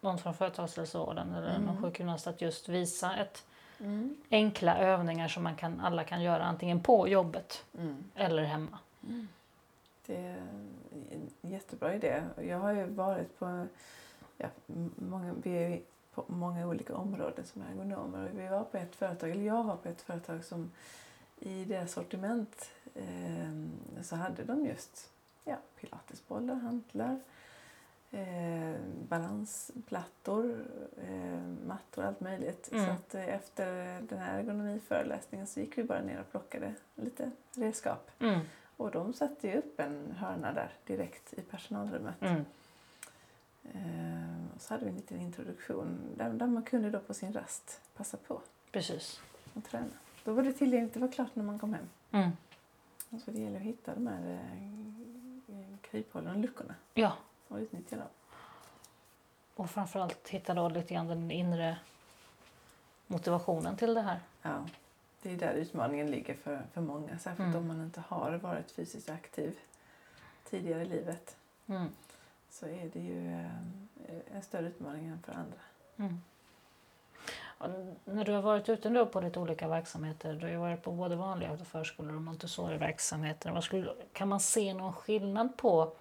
[0.00, 1.62] någon från företagshälsovården eller Mm.
[1.62, 3.44] någon sjukgymnast att just visa ett
[4.30, 8.04] enkla övningar som man kan, alla kan göra antingen på jobbet Mm.
[8.14, 8.78] eller hemma.
[10.06, 10.36] Det är
[11.10, 12.22] en jättebra idé.
[12.42, 13.66] Jag har ju varit på,
[14.38, 14.48] ja,
[14.96, 15.80] många, vi är
[16.14, 18.28] på många olika områden som ergonomer.
[18.32, 20.70] Och Vi var på ett företag, eller jag var på ett företag som
[21.40, 25.10] i deras sortiment eh, så hade de just
[25.44, 27.20] ja, pilatesbollar, hantlar,
[28.10, 28.74] eh,
[29.08, 30.64] balansplattor,
[31.08, 32.72] eh, mattor, allt möjligt.
[32.72, 32.86] Mm.
[32.86, 37.30] Så att eh, efter den här ergonomiföreläsningen så gick vi bara ner och plockade lite
[37.54, 38.10] redskap.
[38.18, 38.40] Mm.
[38.76, 42.22] Och de satte ju upp en hörna där direkt i personalrummet.
[42.22, 42.44] Mm.
[43.64, 47.32] Eh, och så hade vi en liten introduktion där, där man kunde då på sin
[47.32, 48.40] rast passa på
[48.72, 49.20] Precis.
[49.54, 49.90] att träna.
[50.24, 51.88] Då var det tillgängligt, det var klart när man kom hem.
[52.10, 52.30] Mm.
[53.24, 54.38] Så det gäller att hitta de här
[55.48, 57.12] eh, kryphålen och luckorna Ja,
[57.48, 58.06] och utnyttja dem.
[59.54, 61.78] och framförallt hitta då lite grann den inre
[63.06, 64.20] motivationen till det här.
[64.42, 64.66] Ja,
[65.22, 67.18] det är där utmaningen ligger för, för många.
[67.18, 67.56] Särskilt Mm.
[67.58, 69.58] om man inte har varit fysiskt aktiv
[70.50, 71.36] tidigare i livet.
[71.66, 71.88] Mm.
[72.50, 73.46] Så är det ju eh,
[74.36, 75.58] en större utmaning än för andra.
[75.96, 76.20] Mm.
[78.04, 80.92] När du har varit ute då på lite olika verksamheter, du har ju varit på
[80.92, 83.92] både vanliga förskolor och Montessori-verksamheter.
[84.12, 85.92] Kan man se någon skillnad på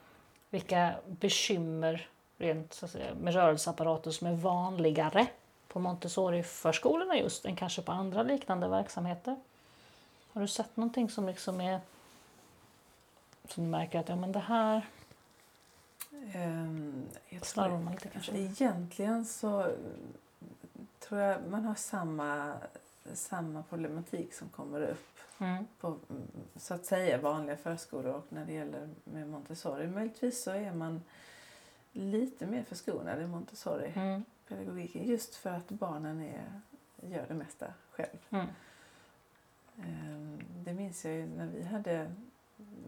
[0.49, 2.07] vilka bekymmer
[2.37, 5.27] rent så att säga, med rörelseapparater som är vanligare
[5.67, 9.35] på Montessori-förskolorna just än kanske på andra liknande verksamheter?
[10.33, 11.79] Har du sett någonting som liksom är
[13.47, 14.85] som du märker att ja, men det här
[17.29, 18.37] jag tror slarvar man lite kanske?
[18.37, 19.71] Egentligen så
[21.09, 22.53] tror jag man har samma,
[23.13, 25.05] samma problematik som kommer upp
[25.41, 25.67] Mm.
[25.79, 25.97] på
[26.55, 29.87] så att säga vanliga förskolor och när det gäller med Montessori.
[29.87, 31.01] Möjligtvis så är man
[31.91, 35.11] lite mer förskonad i Montessori-pedagogiken Mm.
[35.11, 36.61] just för att barnen är,
[37.01, 38.17] gör det mesta själv.
[38.29, 38.47] Mm.
[39.77, 42.11] Ehm, Det minns jag ju när vi hade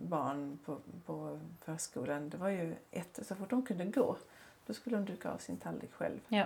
[0.02, 2.30] barn på, på förskolan.
[2.30, 4.18] Det var ju ett, så fort de kunde gå,
[4.66, 6.20] då skulle de duka av sin tallrik själv.
[6.28, 6.46] Ja.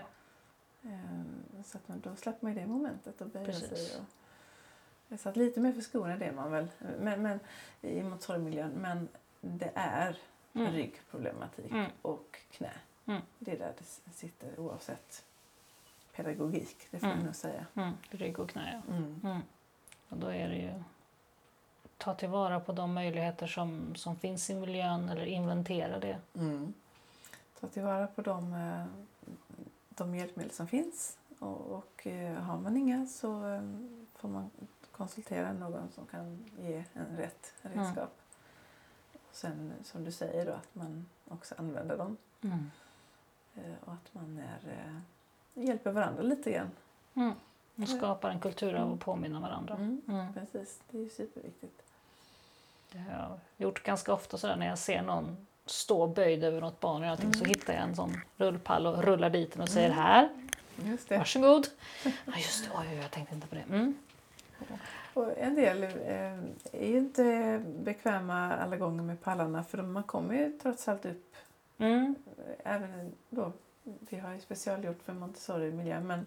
[0.85, 3.69] Ehm, Så att man, då slapp man ju det momentet och Precis.
[3.69, 4.01] sig.
[5.09, 6.67] Och, så att lite mer förskonad är man väl
[6.99, 7.39] men, men,
[7.81, 8.71] i Montessori-miljön.
[8.71, 9.07] Men
[9.41, 10.17] det är
[10.53, 10.71] Mm.
[10.73, 11.91] ryggproblematik Mm.
[12.01, 12.71] och knä.
[13.05, 13.21] Mm.
[13.39, 15.25] Det är där det sitter oavsett
[16.15, 17.17] pedagogik, det får Mm.
[17.19, 17.65] jag nog säga.
[17.75, 17.93] Mm.
[18.09, 18.93] Rygg och knä, ja.
[18.95, 19.21] Mm.
[19.23, 19.41] Mm.
[20.09, 20.83] Och då är det ju
[21.97, 26.17] ta tillvara på de möjligheter som, som finns i miljön eller inventera det.
[26.35, 26.73] Mm.
[27.59, 28.85] Ta tillvara på de, eh,
[29.97, 31.17] de hjälpmedel som finns.
[31.39, 33.61] Och, och eh, har man inga så eh,
[34.15, 34.49] får man
[34.91, 38.17] konsultera någon som kan ge en rätt redskap.
[39.13, 42.17] Och sen som du säger då att man också använder dem.
[42.41, 42.71] Mm.
[43.55, 45.01] eh, Och att man är,
[45.53, 46.71] hjälper varandra lite grann.
[47.13, 47.33] Mm.
[47.75, 49.75] Och skapar en kultur av att påminna varandra.
[49.75, 50.01] Mm.
[50.07, 50.33] Mm.
[50.33, 51.81] Precis, det är superviktigt.
[52.91, 56.79] Det har jag gjort ganska ofta sådär när jag ser någon stå böjd över något
[56.79, 57.49] barn och allting, så Mm.
[57.49, 59.99] hittar jag en sån rullpall och rullar dit den och säger Mm.
[60.03, 60.29] här,
[60.83, 61.17] Just det.
[61.17, 61.67] varsågod.
[62.03, 63.61] Ja just det, oj, jag tänkte inte på det.
[63.69, 63.95] Mm.
[65.13, 65.89] Och en del eh,
[66.71, 71.35] är ju inte bekväma alla gånger med pallarna för man kommer ju trots allt upp
[71.77, 72.15] Mm.
[72.63, 73.51] även då,
[73.83, 76.25] vi har ju specialgjort för Montessori-miljö men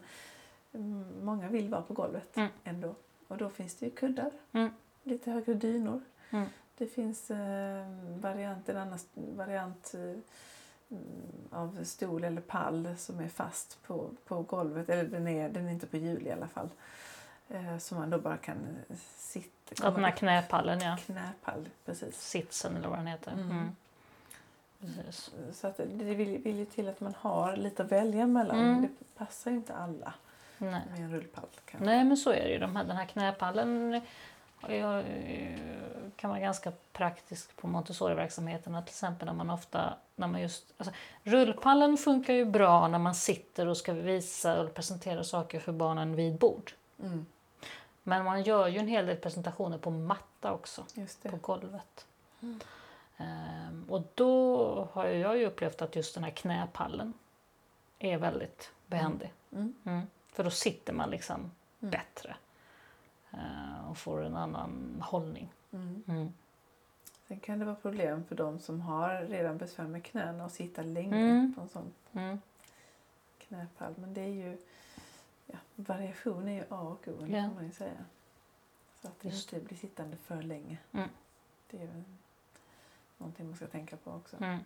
[0.74, 2.48] mm, många vill vara på golvet Mm.
[2.64, 2.94] ändå.
[3.28, 4.70] Och då finns det ju kuddar, Mm.
[5.02, 6.00] lite högre dynor.
[6.78, 7.86] Det finns eh,
[8.20, 10.98] variant, en annan st- variant eh,
[11.50, 14.88] av stol eller pall som är fast på, på golvet.
[14.88, 16.68] Eller den är, den är inte på hjul i alla fall.
[17.48, 18.56] Eh, så man då bara kan
[18.88, 19.74] eh, sitta.
[19.82, 20.96] Ja, den här knäpallen ja.
[21.06, 22.20] Knäpall, precis.
[22.20, 23.32] Sitsen eller vad den heter.
[23.32, 23.50] Mm.
[23.50, 23.74] Mm.
[24.80, 25.30] Precis.
[25.52, 28.58] Så att det vill, vill ju till att man har lite att välja mellan.
[28.60, 28.82] Mm.
[28.82, 30.14] Det passar ju inte alla
[30.58, 30.82] Nej.
[30.90, 31.48] med en rullpall.
[31.64, 31.86] Kanske.
[31.86, 32.58] Nej men så är det ju.
[32.58, 34.00] De här, den här knäpallen
[34.62, 38.82] är- kan vara ganska praktisk på Montessori-verksamheterna.
[38.82, 43.14] Till exempel när man ofta, när man just, alltså, rullpallen funkar ju bra när man
[43.14, 46.72] sitter och ska visa och presentera saker för barnen vid bord.
[47.02, 47.26] Mm,
[48.02, 50.84] Men man gör ju en hel del presentationer på matta också,
[51.30, 52.06] på golvet.
[52.40, 52.60] Mm.
[53.16, 57.14] Ehm, och då har jag ju upplevt att just den här knäpallen
[57.98, 59.32] är väldigt behändig.
[59.52, 59.74] Mm.
[59.86, 60.06] Mm.
[60.32, 61.50] För då sitter man liksom
[61.80, 61.90] Mm.
[61.90, 62.36] bättre eh,
[63.88, 65.52] och får en annan hållning.
[65.72, 66.02] Mm.
[66.08, 66.32] Mm.
[67.28, 70.82] Sen kan det vara problem för de som har redan besvär med knäna och sitta
[70.82, 71.54] länge Mm.
[71.54, 72.40] på en sån Mm.
[73.38, 73.94] knäpall.
[73.96, 74.58] Men det är ju,
[75.46, 77.26] ja, variation är ju A och O Ja.
[77.26, 78.04] kan man ju säga.
[79.02, 80.78] Så att det Just inte blir sittande för länge.
[80.92, 81.08] Mm.
[81.70, 82.02] Det är ju
[83.18, 84.36] någonting man ska tänka på också.
[84.36, 84.58] Mm.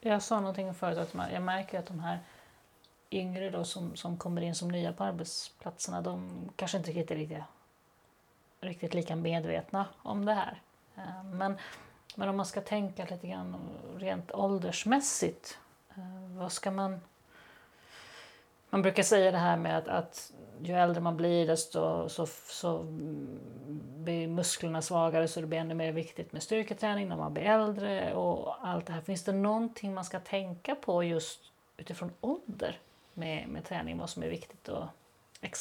[0.00, 2.18] Jag sa någonting förut att jag märker att de här
[3.10, 7.14] yngre då som, som kommer in som nya på arbetsplatserna de kanske inte riktigt är
[7.14, 7.42] riktigt,
[8.60, 10.60] riktigt lika medvetna om det här.
[10.96, 11.58] Eh, men,
[12.14, 13.56] men om man ska tänka lite grann
[13.96, 15.58] rent åldersmässigt,
[15.90, 17.00] eh, vad ska man...
[18.72, 20.32] Man brukar säga det här med att, att
[20.62, 22.82] ju äldre man blir desto så, så
[23.96, 28.14] blir musklerna svagare så det blir ännu mer viktigt med styrketräning när man blir äldre
[28.14, 29.00] och allt det här.
[29.00, 32.78] Finns det någonting man ska tänka på just utifrån ålder
[33.20, 33.98] med, med träning?
[33.98, 34.84] Vad som är viktigt och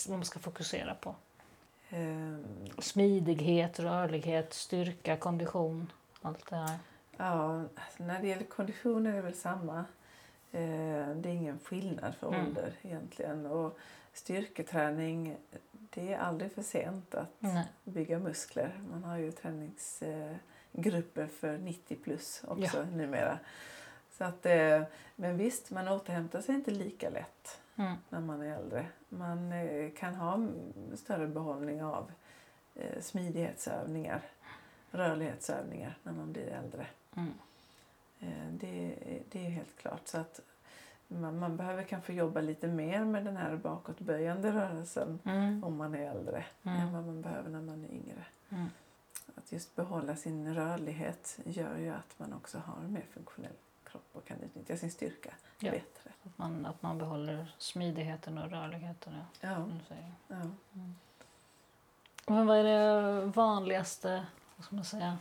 [0.08, 1.16] vad man ska fokusera på?
[1.90, 2.46] Ehm,
[2.78, 5.92] Smidighet, rörlighet, styrka, kondition,
[6.22, 6.80] allt det här.
[7.18, 9.78] Ja, alltså när det gäller kondition är det väl samma.
[10.52, 12.48] Eh, det är ingen skillnad för Mm.
[12.48, 13.46] ålder egentligen.
[13.46, 13.78] Och
[14.14, 15.38] styrketräning,
[15.72, 17.66] det är aldrig för sent att Nej.
[17.84, 18.80] bygga muskler.
[18.92, 23.40] Man har ju träningsgrupper för 90 plus också numera.
[24.20, 24.82] Så att, eh,
[25.16, 27.94] men visst, man återhämtar sig inte lika lätt Mm.
[28.10, 28.86] när man är äldre.
[29.10, 30.48] Man eh, kan ha
[30.96, 32.12] större behållning av
[32.76, 34.22] eh, smidighetsövningar,
[34.92, 36.88] rörlighetsövningar när man blir äldre.
[37.16, 37.34] Mm.
[38.52, 38.96] Det,
[39.32, 40.08] det är helt klart.
[40.08, 40.40] Så att
[41.08, 45.64] man, man behöver kanske jobba lite mer med den här bakåtböjande rörelsen Mm.
[45.64, 46.78] om man är äldre Mm.
[46.80, 48.26] än vad man behöver när man är yngre.
[48.50, 48.66] Mm.
[49.36, 53.54] Att just behålla sin rörlighet gör ju att man också har mer funktionell
[53.92, 55.72] kropp och kan utnyttja sin styrka Ja.
[55.72, 56.12] bättre.
[56.24, 59.14] Att, man, att man behåller smidigheten och rörligheten.
[59.42, 59.66] Ja, Ja,
[60.28, 60.36] ja.
[62.28, 64.26] Men vad är det vanligaste
[64.56, 65.18] vad ska man säga,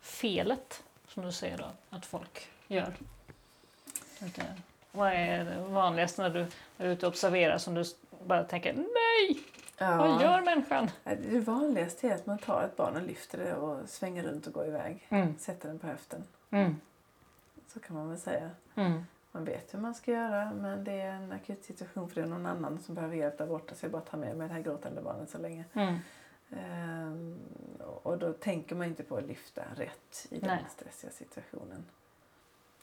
[0.00, 2.92] felet som du säger då att folk gör?
[4.92, 6.46] Vad är det vanligaste när du
[6.78, 7.84] är ute och observerar som du
[8.26, 9.40] bara tänker nej,
[9.78, 10.22] vad Ja.
[10.22, 10.90] gör människan?
[11.04, 14.52] Det vanligaste är att man tar ett barn och lyfter det och svänger runt och
[14.52, 15.06] går iväg.
[15.08, 16.24] Mm, Sätter den på höften.
[16.50, 16.80] mm,
[17.68, 18.50] Så kan man väl säga.
[18.74, 19.02] mm,
[19.32, 22.30] Man vet hur man ska göra men det är en akut situation för det är
[22.30, 24.60] någon annan som behöver hjälp där borta så jag bara tar med mig det här
[24.60, 25.64] gråtande barnet så länge.
[25.72, 25.98] mm,
[26.50, 27.38] Ehm,
[28.02, 30.64] och då tänker man inte på att lyfta rätt i den Nej.
[30.70, 31.84] stressiga situationen.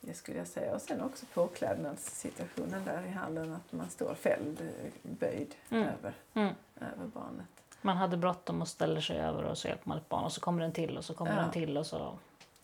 [0.02, 0.76] Det skulle jag säga.
[0.76, 4.70] Och sen också påklädnadssituationen där i hallen att man står fälld,
[5.04, 5.88] böjd Mm.
[5.88, 6.54] över, mm.
[6.76, 7.48] över barnet.
[7.82, 10.42] Man hade bråttom och ställer sig över och så hjälper man ett barn och så
[10.42, 11.42] kommer den till och så kommer Ja.
[11.42, 12.18] den till och så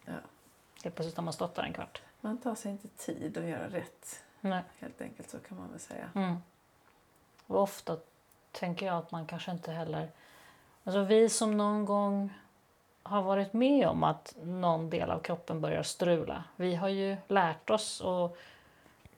[0.05, 0.13] Ja.
[0.83, 2.01] helt plötsligt har man stått där en kvart.
[2.21, 4.63] Man tar sig inte tid att göra rätt Nej.
[4.79, 6.09] helt enkelt så kan man väl säga.
[6.15, 6.35] Mm.
[7.47, 7.97] Och ofta
[8.51, 10.09] tänker jag att man kanske inte heller...
[10.83, 12.33] Alltså vi som någon gång
[13.03, 16.43] har varit med om att någon del av kroppen börjar strula.
[16.55, 18.37] Vi har ju lärt oss och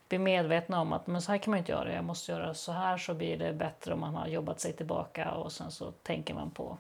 [0.10, 1.93] bli medvetna om att men så här kan man inte göra.
[1.93, 5.32] Jag måste göra så här så blir det bättre om man har jobbat sig tillbaka
[5.32, 6.78] och sen så tänker man på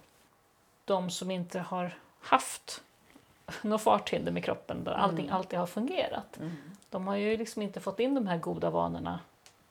[0.85, 2.83] de som inte har haft
[3.61, 5.35] något farthinder med kroppen där allting Mm.
[5.37, 6.37] alltid har fungerat.
[6.37, 6.51] Mm.
[6.89, 9.19] De har ju liksom inte fått in de här goda vanorna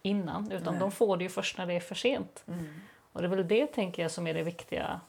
[0.03, 0.81] innan utan Nej.
[0.81, 2.45] de får det ju först när det är för sent.
[2.49, 2.66] Mm.
[3.12, 5.01] Och det är väl det tänker jag som är det viktiga,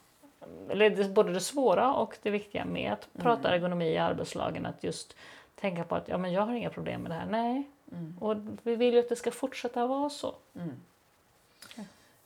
[0.70, 3.54] eller både det svåra och det viktiga med att prata Mm.
[3.54, 4.66] ergonomi i arbetslagen.
[4.66, 5.16] Att just
[5.56, 7.26] tänka på att ja, men jag har inga problem med det här.
[7.26, 8.18] Nej, Mm.
[8.22, 10.36] och vi vill ju att det ska fortsätta vara så.
[10.56, 10.76] Mm.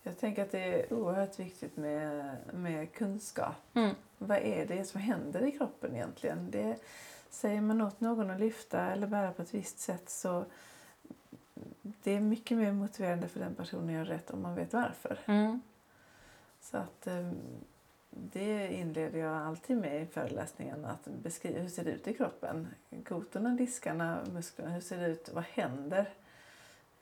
[0.08, 3.56] Jag tänker att det är oerhört viktigt med, med kunskap.
[3.74, 3.96] Mm.
[4.18, 6.52] Vad är det som händer i kroppen egentligen?
[6.52, 6.78] Det,
[7.30, 10.46] säger man åt någon att lyfta eller bära på ett visst sätt så
[11.82, 15.20] det är mycket mer motiverande för den personen att göra rätt om man vet varför.
[15.26, 15.62] Mm.
[16.62, 17.32] Så att eh,
[18.10, 22.68] det inleder jag alltid med i föreläsningen att beskriva hur ser det ut i kroppen.
[23.06, 25.30] Kotorna, diskarna, musklerna, hur ser det ut?
[25.34, 26.10] Vad händer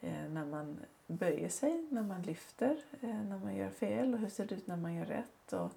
[0.01, 0.77] eh, när man
[1.07, 4.67] böjer sig, när man lyfter, eh, när man gör fel och hur ser det ut
[4.67, 5.53] när man gör rätt.
[5.53, 5.71] Och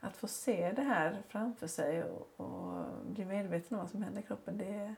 [0.00, 4.20] att få se det här framför sig och, och bli medveten om vad som händer
[4.20, 4.94] i kroppen det är,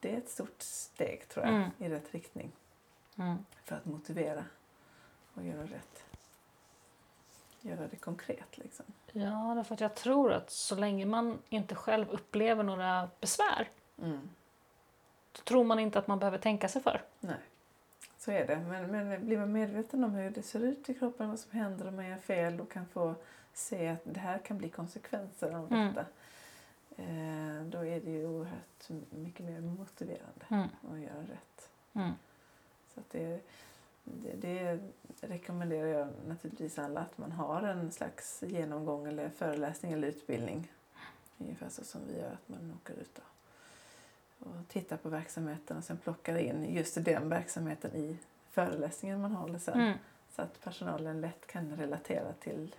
[0.00, 1.70] det är ett stort steg tror jag Mm.
[1.78, 2.52] i rätt riktning
[3.18, 3.36] Mm.
[3.64, 4.44] för att motivera
[5.34, 6.04] och göra rätt.
[7.60, 8.86] Göra det konkret liksom.
[9.12, 13.68] Ja, därför att jag tror att så länge man inte själv upplever några besvär
[14.02, 14.28] Mm.
[15.32, 17.02] så tror man inte att man behöver tänka sig för.
[17.20, 17.36] Nej,
[18.28, 18.56] så är det.
[18.68, 21.88] Men, men blir man medveten om hur det ser ut i kroppen, vad som händer
[21.88, 23.14] om man gör fel och kan få
[23.52, 25.94] se att det här kan bli konsekvenser av Mm.
[25.94, 26.06] detta.
[26.96, 30.68] Eh, då är det ju oerhört mycket mer motiverande Mm.
[30.92, 31.70] att göra rätt.
[31.94, 32.12] Mm.
[32.94, 33.40] Så att det,
[34.04, 34.78] det, det
[35.20, 40.72] rekommenderar jag naturligtvis alla att man har en slags genomgång eller föreläsning eller utbildning.
[41.38, 43.24] Ungefär så som vi gör, att man åker ut och,
[44.38, 48.16] och tittar på verksamheten och sen plockar in just den verksamheten i
[48.50, 49.80] föreläsningen man håller sen.
[49.80, 49.98] Mm.
[50.30, 52.74] Så att personalen lätt kan relatera till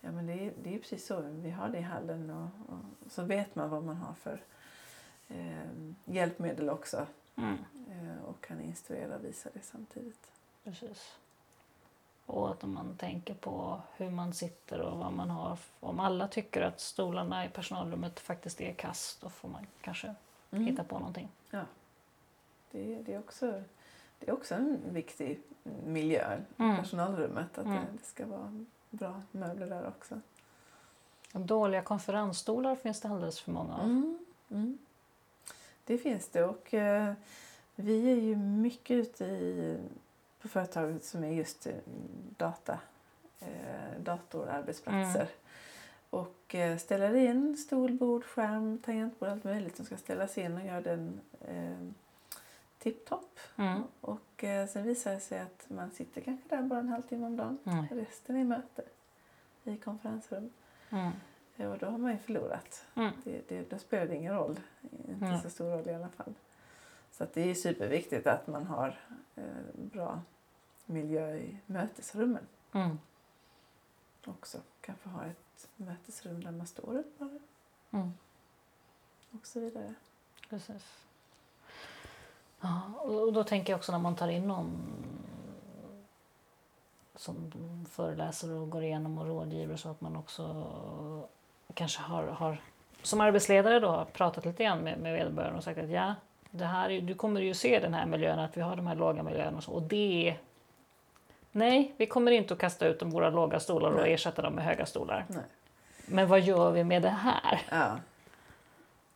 [0.00, 3.10] Ja men det är, det är precis så, vi har det i hallen och, och
[3.10, 4.40] så vet man vad man har för
[5.28, 7.06] eh, hjälpmedel också
[7.38, 7.58] Mm.
[7.90, 10.30] eh, och kan instruera och visa det samtidigt.
[10.64, 11.16] Precis.
[12.26, 15.58] Och att om man tänker på hur man sitter och vad man har.
[15.80, 20.14] Om alla tycker att stolarna i personalrummet faktiskt är kast då får man kanske
[20.50, 21.28] hitta på någonting.
[22.70, 23.62] Det, det, är också,
[24.18, 25.40] det är också en viktig
[25.84, 26.76] miljö, Mm.
[26.76, 27.76] personalrummet, att Mm.
[27.78, 30.20] det, det ska vara bra möbler där också.
[31.34, 33.84] Och Dåliga konferensstolar finns det alldeles för många av.
[33.84, 34.18] Mm.
[34.50, 34.78] Mm.
[35.84, 37.12] Det finns det och eh,
[37.74, 39.78] vi är ju mycket ute i,
[40.42, 41.74] på företaget som är just eh,
[42.36, 42.78] data,
[43.40, 45.28] eh, datorarbetsplatser.
[46.10, 50.64] Och eh, ställer in stol, bord, skärm, tangentbord, allt möjligt som ska ställas in och
[50.66, 51.88] gör den eh,
[52.78, 53.38] tipptopp.
[53.56, 53.82] Mm.
[54.00, 57.36] Och eh, sen visar det sig att man sitter kanske där bara en halvtimme om
[57.36, 57.58] dagen.
[57.64, 57.86] Mm.
[57.90, 58.82] Resten är möte
[59.64, 60.50] i konferensrum.
[60.90, 61.10] Mm.
[61.56, 62.84] Ja, och då har man ju förlorat.
[62.94, 63.12] Mm.
[63.24, 64.60] Det, det, då spelar det ingen roll.
[65.08, 65.40] Inte Mm.
[65.40, 66.34] så stor roll i alla fall.
[67.10, 68.98] Så det är superviktigt att man har
[69.36, 69.42] eh,
[69.74, 70.20] bra
[70.86, 72.98] miljö i mötesrummen Mm.
[74.24, 74.58] också.
[74.80, 77.38] Kanske ha ett mötesrum där man står upp bara
[77.90, 78.12] Mm.
[79.30, 79.94] och så vidare.
[80.50, 80.84] Precis.
[82.60, 84.82] Ja, och då tänker jag också när man tar in någon
[87.14, 87.52] som
[87.90, 90.42] föreläser och går igenom och rådgiver så att man också
[91.74, 92.60] kanske har, har
[93.02, 96.14] som arbetsledare då har pratat lite grann med, med vederbörande och sagt att ja,
[96.50, 98.94] det här, är- du kommer ju se den här miljön, att vi har de här
[98.94, 99.72] låga miljöerna och så.
[99.72, 100.36] Och det.
[101.52, 104.12] Nej, vi kommer inte att kasta ut de våra låga stolar och Nej.
[104.12, 105.26] ersätta dem med höga stolar.
[105.28, 105.42] Nej.
[106.06, 107.60] Men vad gör vi med det här?
[107.70, 107.98] Ja.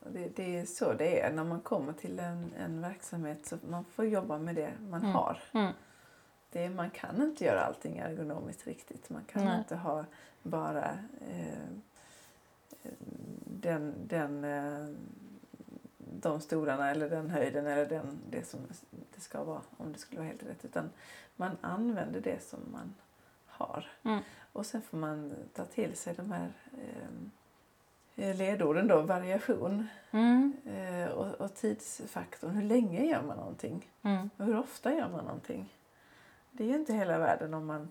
[0.09, 3.45] Det, det är så det är när man kommer till en, en verksamhet.
[3.45, 5.13] så Man får jobba med det man Mm.
[5.15, 5.39] har.
[5.53, 5.71] Mm.
[6.49, 9.09] Det, man kan inte göra allting ergonomiskt riktigt.
[9.09, 9.57] Man kan Nej.
[9.57, 10.05] inte ha
[10.43, 10.85] bara
[11.31, 11.63] eh,
[13.45, 14.95] den, den, eh,
[15.97, 18.59] de stolarna eller den höjden eller den, det som
[19.15, 20.65] det ska vara om det skulle vara helt rätt.
[20.65, 20.89] Utan
[21.35, 22.93] man använder det som man
[23.45, 23.85] har.
[24.03, 24.19] Mm.
[24.53, 26.53] Och sen får man ta till sig de här
[28.15, 30.53] eh, ledorden då, variation Mm.
[30.65, 32.51] eh, och, och tidsfaktorn.
[32.51, 33.91] Hur länge gör man någonting?
[34.01, 34.29] Mm.
[34.37, 35.73] Hur ofta gör man någonting?
[36.51, 37.89] Det är ju inte hela världen om man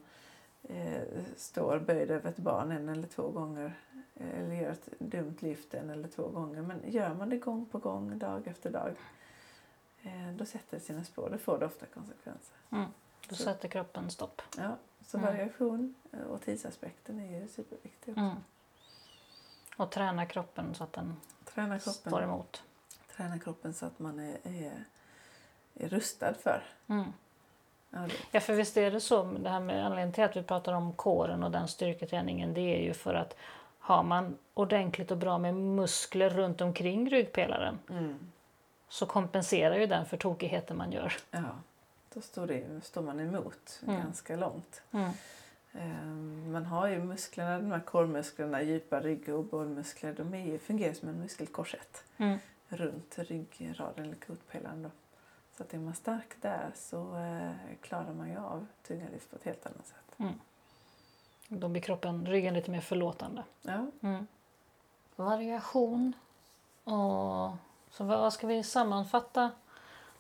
[0.63, 1.03] eh,
[1.37, 3.75] står böjd över ett barn en eller två gånger
[4.15, 6.63] eh, eller gör ett dumt lyft en eller två gånger.
[6.63, 8.95] Men gör man det gång på gång, dag efter dag,
[10.03, 11.29] eh, då sätter det sina spår.
[11.33, 12.57] Då får det ofta konsekvenser.
[13.29, 14.43] Då Så- sätter kroppen stopp.
[14.59, 15.31] Ja, så Mm.
[15.35, 18.13] variation eh, och tidsaspekten är ju superviktig.
[18.13, 18.21] också.
[18.21, 18.37] Mm.
[19.77, 21.17] Och träna kroppen så att den
[21.55, 22.63] Träna kroppen, står emot.
[23.17, 24.85] träna kroppen så att man är, är,
[25.75, 27.13] är rustad för Mm.
[28.31, 29.23] Ja, för visst är det så.
[29.25, 32.83] Det här med anledningen till att vi pratar om kåren och den styrketräningen, det är
[32.83, 33.37] ju för att
[33.79, 38.19] har man ordentligt och bra med muskler runt omkring ryggpelaren Mm.
[38.89, 41.13] så kompenserar ju den för tokigheter man gör.
[41.31, 41.43] Ja,
[42.15, 43.97] då står, det, står man emot Mm.
[44.01, 44.83] ganska långt.
[44.93, 45.11] Mm.
[45.73, 50.59] Ehm, Man har ju musklerna, de här kormusklerna, djupa rygg och bålmuskler, de är ju,
[50.59, 52.39] fungerar som en muskelkorsett Mm.
[52.69, 54.83] runt ryggraden eller kotpelaren.
[54.83, 54.91] Då.
[55.57, 57.51] Så att är man stark där så eh,
[57.81, 60.29] klarar man ju av tunga lyft på ett helt annat sätt.
[61.49, 63.45] Då blir kroppen, ryggen lite mer förlåtande.
[63.63, 64.27] Ja, Mm.
[65.17, 66.13] Variation.
[66.85, 67.51] Och,
[67.91, 69.51] så vad ska vi sammanfatta?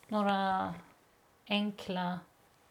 [0.09, 0.74] Några
[1.53, 2.20] enkla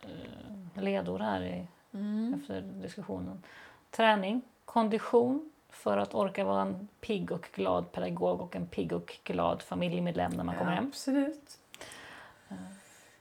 [0.01, 2.33] eh, ledord här i, mm.
[2.33, 3.43] efter diskussionen.
[3.91, 9.17] Träning, kondition för att orka vara en pigg och glad pedagog och en pigg och
[9.23, 10.87] glad familjemedlem när man kommer ja hem.
[10.87, 11.57] absolut.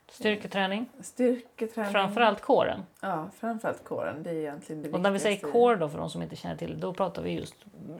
[0.08, 1.92] Styrketräning, Styrketräning.
[1.92, 2.82] framförallt kåren.
[3.00, 4.22] Ja, framförallt kåren.
[4.22, 6.56] Det är egentligen det Och när vi säger core då, för de som inte känner
[6.56, 7.54] till det, då pratar vi just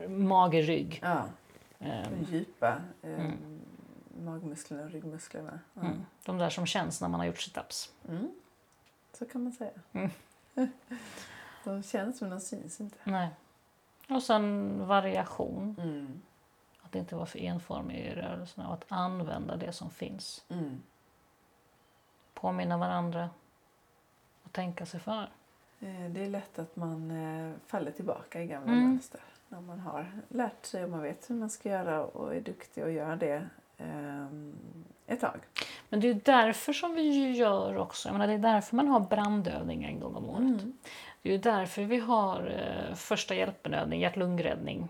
[0.07, 0.99] mage, rygg.
[1.03, 1.23] Ja,
[1.79, 3.50] de djupa eh, Mm.
[4.21, 5.59] Magmusklerna och ryggmusklerna.
[5.73, 5.81] Ja.
[5.81, 6.05] Mm.
[6.25, 7.93] De där som känns när man har gjort situps.
[8.09, 8.31] Mm.
[9.13, 9.71] Så kan man säga.
[9.93, 10.09] Mm.
[11.63, 12.97] de känns men de syns inte.
[13.03, 13.29] Nej.
[14.09, 15.75] Och sen variation.
[15.79, 16.21] Mm.
[16.81, 20.43] Att inte vara för enformig i rörelserna och att använda det som finns.
[20.49, 20.81] Mm.
[22.33, 23.29] Påminna varandra
[24.43, 25.23] och tänka sig för.
[25.79, 28.89] Eh, Det är lätt att man eh, faller tillbaka i gamla Mm.
[28.89, 29.21] mönster.
[29.47, 32.83] När man har lärt sig och man vet hur man ska göra och är duktig
[32.83, 33.49] och gör det
[35.07, 35.39] ett tag.
[35.89, 38.99] Men det är därför som vi gör också, jag menar, det är därför man har
[38.99, 40.39] brandövningar en gång om året.
[40.39, 40.73] Mm.
[41.21, 42.47] Det är därför vi har
[42.89, 44.87] eh, första hjälpen-övning, hjärt-lungräddning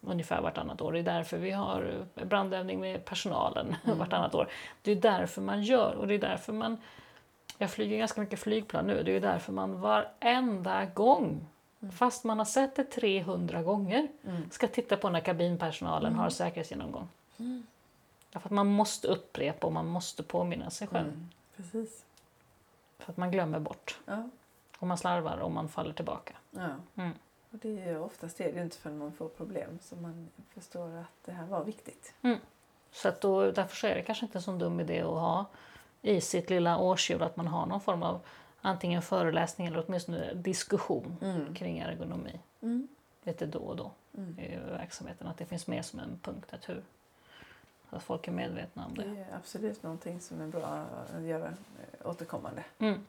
[0.00, 0.92] ungefär vartannat år.
[0.92, 3.98] Det är därför vi har eh, brandövning med personalen Mm.
[3.98, 4.48] vartannat år.
[4.82, 6.76] Det är därför man gör och det är därför man
[7.58, 9.02] jag flyger ganska mycket flygplan nu.
[9.02, 11.46] Det är därför man varenda gång,
[11.96, 14.50] fast man har sett det 300 gånger, Mm.
[14.50, 17.08] ska titta på när kabinpersonalen har säkerhetsgenomgång.
[18.36, 21.08] Därför att man måste upprepa och man måste påminna sig själv.
[21.08, 21.28] Mm.
[21.56, 22.04] Precis.
[22.98, 24.00] För att man glömmer bort.
[24.06, 24.28] Ja.
[24.78, 26.36] Och man slarvar och man faller tillbaka.
[26.50, 26.68] ja.
[26.96, 27.12] Mm.
[27.50, 30.96] Och det är oftast är det ju inte förrän man får problem som man förstår
[30.96, 32.14] att det här var viktigt.
[32.92, 35.44] Så att då, därför så är det kanske inte en så dum idé att ha
[36.02, 38.20] i sitt lilla årshjul att man har någon form av
[38.60, 41.54] antingen föreläsning eller åtminstone diskussion Mm.
[41.54, 42.88] kring ergonomi Mm.
[43.22, 44.38] lite då och då Mm.
[44.38, 45.26] i verksamheten.
[45.26, 46.52] Att det finns med som en punkt,
[47.90, 49.20] att folk är medvetna om Det det.
[49.20, 50.84] är absolut någonting som är bra
[51.16, 52.64] att göra eh, återkommande.
[52.78, 53.06] Mm.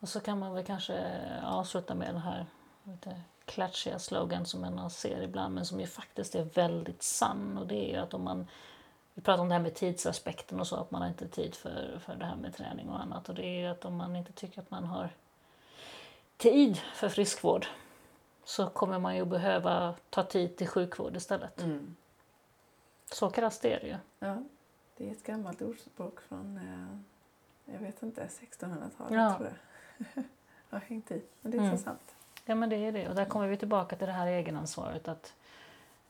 [0.00, 2.46] Och så kan man väl kanske avsluta med den här
[2.84, 7.66] lite klatschiga slogan som man ser ibland men som ju faktiskt är väldigt sann och
[7.66, 8.46] det är ju att om man
[9.14, 11.98] vi pratar om det här med tidsaspekten och så att man har inte tid för,
[11.98, 14.32] för det här med träning och annat och det är ju att om man inte
[14.32, 15.10] tycker att man har
[16.36, 17.66] tid för friskvård
[18.44, 21.62] så kommer man ju behöva ta tid till sjukvård istället.
[21.62, 21.96] Mm.
[23.12, 23.96] Så krasst är det ju.
[24.18, 24.42] Ja,
[24.96, 29.34] det är ett gammalt ordspråk från, eh, jag vet inte, 1600-talet Ja.
[29.36, 30.24] tror jag.
[30.70, 31.76] har hängt i, men det är Mm.
[31.78, 32.14] så sant.
[32.44, 35.34] Ja men det är det och där kommer vi tillbaka till det här egenansvaret att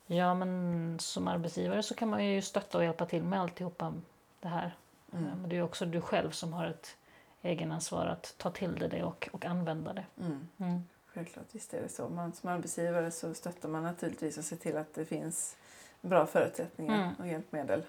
[0.06, 3.94] ja men som arbetsgivare så kan man ju stötta och hjälpa till med alltihopa
[4.40, 4.76] det här.
[5.12, 5.40] Mm.
[5.40, 6.96] Men det är också du själv som har ett
[7.42, 10.04] egenansvar att ta till dig det och, och använda det.
[10.20, 10.48] Mm.
[10.58, 10.82] Mm.
[11.06, 12.08] Självklart, visst är det så.
[12.08, 15.56] Man, som arbetsgivare så stöttar man naturligtvis och ser till att det finns
[16.00, 17.14] bra förutsättningar Mm.
[17.18, 17.84] och hjälpmedel.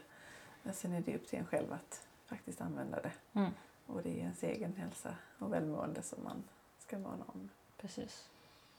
[0.74, 3.12] Sen är det upp till en själv att faktiskt använda det.
[3.34, 3.52] Mm.
[3.88, 6.44] Och det är ens egen hälsa och välmående som man
[6.80, 7.50] ska måna om.
[7.78, 8.30] Precis.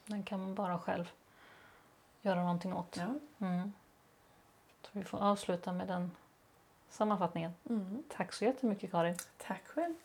[0.05, 1.09] Den kan man bara själv
[2.21, 2.97] göra någonting åt.
[2.97, 3.13] Ja.
[3.47, 3.73] Mm.
[4.81, 6.11] Så vi får avsluta med den
[6.89, 7.51] sammanfattningen.
[7.69, 8.03] Mm.
[8.09, 9.15] Tack så jättemycket Karin.
[9.37, 9.95] Tack själv.